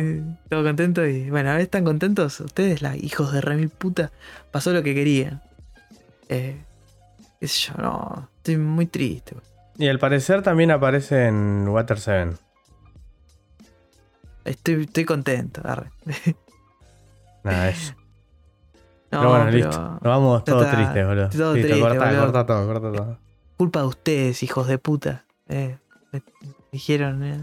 [0.49, 2.39] Todo contento y bueno, a ver, ¿están contentos?
[2.41, 4.11] Ustedes, la hijos de remil puta,
[4.51, 5.41] pasó lo que querían.
[6.29, 6.57] Eh,
[7.43, 9.35] qué sé yo, no, estoy muy triste.
[9.77, 12.37] Y al parecer también aparece en Water 7.
[14.45, 15.59] Estoy, estoy contento.
[15.65, 15.91] arre.
[17.43, 17.93] Nada, es.
[19.11, 19.81] No, pero bueno, pero listo.
[19.81, 21.29] Nos vamos todos está, tristes, boludo.
[21.31, 22.21] todo listo, triste, corta, boludo.
[22.21, 23.17] corta todo, corta todo.
[23.57, 25.25] culpa de ustedes, hijos de puta.
[25.49, 25.77] Eh,
[26.13, 26.21] me
[26.71, 27.23] dijeron.
[27.25, 27.37] eh,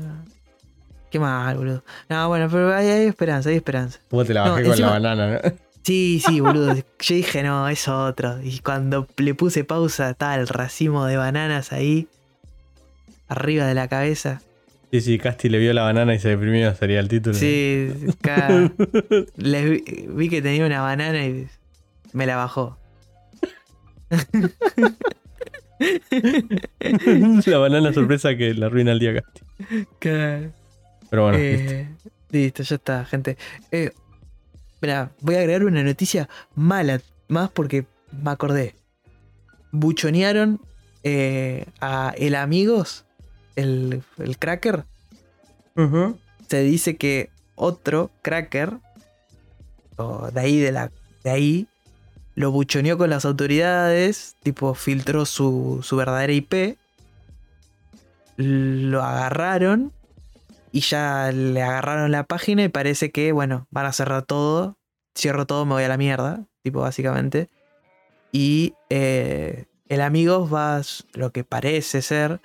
[1.11, 1.85] qué mal, boludo.
[2.09, 3.99] No, bueno, pero hay, hay esperanza, hay esperanza.
[4.11, 5.51] Vos te la No, bajé con encima- la banana, ¿no?
[5.83, 6.75] Sí, sí, boludo.
[7.01, 8.41] Yo dije, no, es otro.
[8.43, 12.09] Y cuando le puse pausa, estaba el racimo de bananas ahí.
[13.29, 14.43] Arriba de la cabeza.
[14.91, 17.35] Sí, sí, Casti le vio la banana y se deprimió, sería el título.
[17.35, 18.73] Sí, acá
[19.37, 21.47] les vi, vi que tenía una banana y
[22.13, 22.77] me la bajó.
[27.47, 29.43] la banana sorpresa que la arruina el día Casti.
[30.01, 30.51] Claro.
[31.09, 31.73] Pero bueno, listo.
[31.73, 31.89] Eh,
[32.31, 33.37] listo, ya está, gente.
[33.71, 33.93] Eh,
[34.81, 37.87] mira, voy a agregar una noticia mala, más porque
[38.23, 38.75] me acordé.
[39.73, 40.61] Buchonearon
[41.03, 43.05] eh, a el amigos,
[43.57, 44.85] el, el cracker.
[46.49, 48.75] Se dice que otro cracker,
[49.97, 50.91] o de ahí, de, la,
[51.25, 51.69] de ahí,
[52.35, 56.77] lo buchoneó con las autoridades, tipo filtró su, su verdadera IP,
[58.37, 59.93] lo agarraron
[60.73, 64.79] y ya le agarraron la página y parece que, bueno, van a cerrar todo,
[65.17, 67.49] cierro todo, me voy a la mierda, tipo básicamente.
[68.33, 70.81] Y eh, el amigo va,
[71.15, 72.41] lo que parece ser,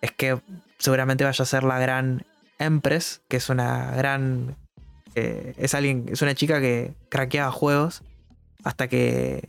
[0.00, 0.40] es que
[0.78, 2.24] seguramente vaya a ser la gran
[2.58, 4.56] Empress, que es una gran...
[5.14, 8.02] eh, es alguien, es una chica que craqueaba juegos
[8.64, 9.42] hasta que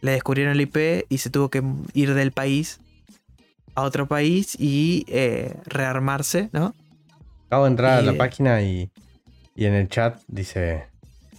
[0.00, 1.62] le descubrieron el IP y se tuvo que
[1.94, 2.80] ir del país
[3.74, 6.74] a otro país y eh, rearmarse, ¿no?
[7.50, 8.92] Acabo de entrar a la página y,
[9.56, 10.86] y en el chat dice: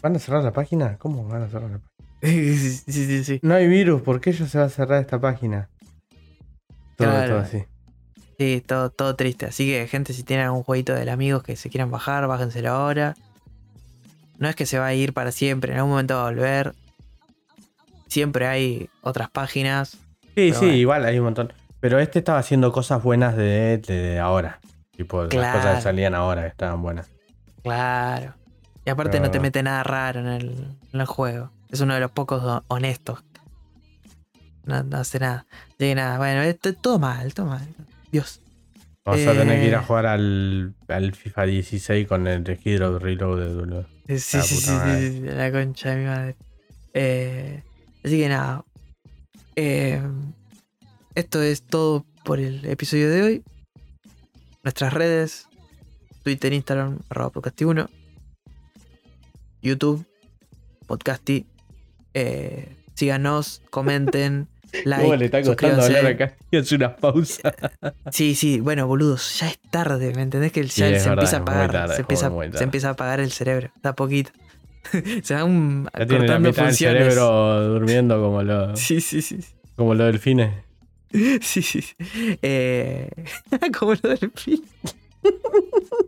[0.01, 0.97] ¿Van a cerrar la página?
[0.97, 1.91] ¿Cómo van a cerrar la página?
[2.21, 3.39] sí, sí, sí, sí.
[3.43, 5.69] No hay virus, ¿por qué ellos se va a cerrar esta página?
[6.97, 7.29] Todo, Claro.
[7.29, 7.63] todo así.
[8.37, 9.45] Sí, todo, todo triste.
[9.45, 13.15] Así que, gente, si tienen algún jueguito del amigos que se quieran bajar, bájenselo ahora.
[14.37, 16.73] No es que se va a ir para siempre, en algún momento va a volver.
[18.07, 19.91] Siempre hay otras páginas.
[20.35, 20.73] Sí, sí, bueno.
[20.73, 21.53] igual hay un montón.
[21.79, 24.59] Pero este estaba haciendo cosas buenas de, de ahora.
[24.95, 27.07] Tipo, las cosas que salían ahora estaban buenas.
[27.63, 28.35] Claro.
[28.85, 31.51] Y aparte no te mete nada raro en el, en el juego.
[31.69, 33.23] Es uno de los pocos ho- honestos.
[34.65, 35.45] No, no hace nada.
[35.67, 37.67] Así que nada, bueno, esto, todo mal, todo mal.
[38.11, 38.41] Dios.
[39.05, 39.83] Vamos a tener que ir a Eh.
[39.85, 43.85] jugar al, al FIFA 16 con el Hydro Reloaded, boludo.
[44.07, 46.35] Sí, sí, sí, sí, la concha de mi madre.
[46.93, 47.63] Eh,
[48.03, 48.63] así que nada.
[49.55, 50.01] Eh,
[51.15, 53.43] esto es todo por el episodio de hoy.
[54.63, 55.47] Nuestras redes:
[56.23, 57.87] Twitter, Instagram, arroba podcasti1.
[59.61, 60.05] YouTube,
[60.87, 61.45] podcasti.
[62.13, 64.47] Eh, síganos, comenten,
[64.85, 65.03] like.
[65.03, 66.35] ¿Cómo le está costando hablar acá?
[66.51, 67.53] Y hace una pausa.
[68.11, 70.51] Sí, sí, bueno, boludos, ya es tarde, ¿me entendés?
[70.51, 72.91] Que ya Sí, es se verdad, empieza a apagar, tarde, se, empieza, se empieza a
[72.91, 74.31] apagar el cerebro, da poquito.
[75.23, 77.03] se van Ya tiene la cortando del funciones.
[77.03, 79.39] cerebro durmiendo como, lo, Sí, sí, sí.
[79.75, 80.51] como los delfines.
[81.41, 81.81] Sí, sí.
[81.81, 81.95] sí.
[82.41, 83.09] Eh,
[83.77, 84.63] como lo del fin.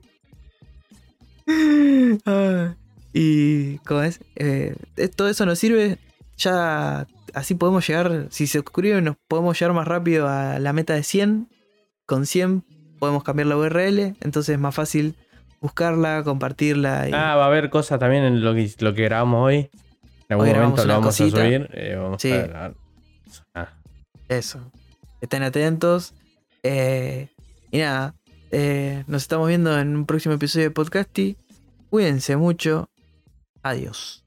[2.26, 2.76] Ah,
[3.14, 4.20] y, ¿cómo es?
[4.36, 4.76] Eh,
[5.16, 5.98] todo eso nos sirve.
[6.38, 8.28] Ya así podemos llegar.
[8.30, 11.48] Si se suscriben, nos podemos llegar más rápido a la meta de 100.
[12.06, 12.64] Con 100
[13.00, 14.16] podemos cambiar la URL.
[14.22, 15.16] Entonces es más fácil
[15.62, 17.10] buscarla, compartirla.
[17.10, 19.70] Y, Ah, va a haber cosas también en lo que, lo que grabamos hoy.
[20.30, 21.42] En algún Hoy momento lo vamos cosita.
[21.42, 21.70] a subir.
[21.74, 22.32] eh, vamos Sí.
[22.32, 22.74] a grabar.
[23.54, 23.70] Ah,
[24.30, 24.72] Eso.
[25.24, 26.14] Estén atentos.
[26.64, 27.30] Eh,
[27.72, 28.14] y nada.
[28.52, 31.38] eh, nos estamos viendo en un próximo episodio de Podcasty.
[31.90, 32.90] Cuídense mucho.
[33.64, 34.23] Adiós.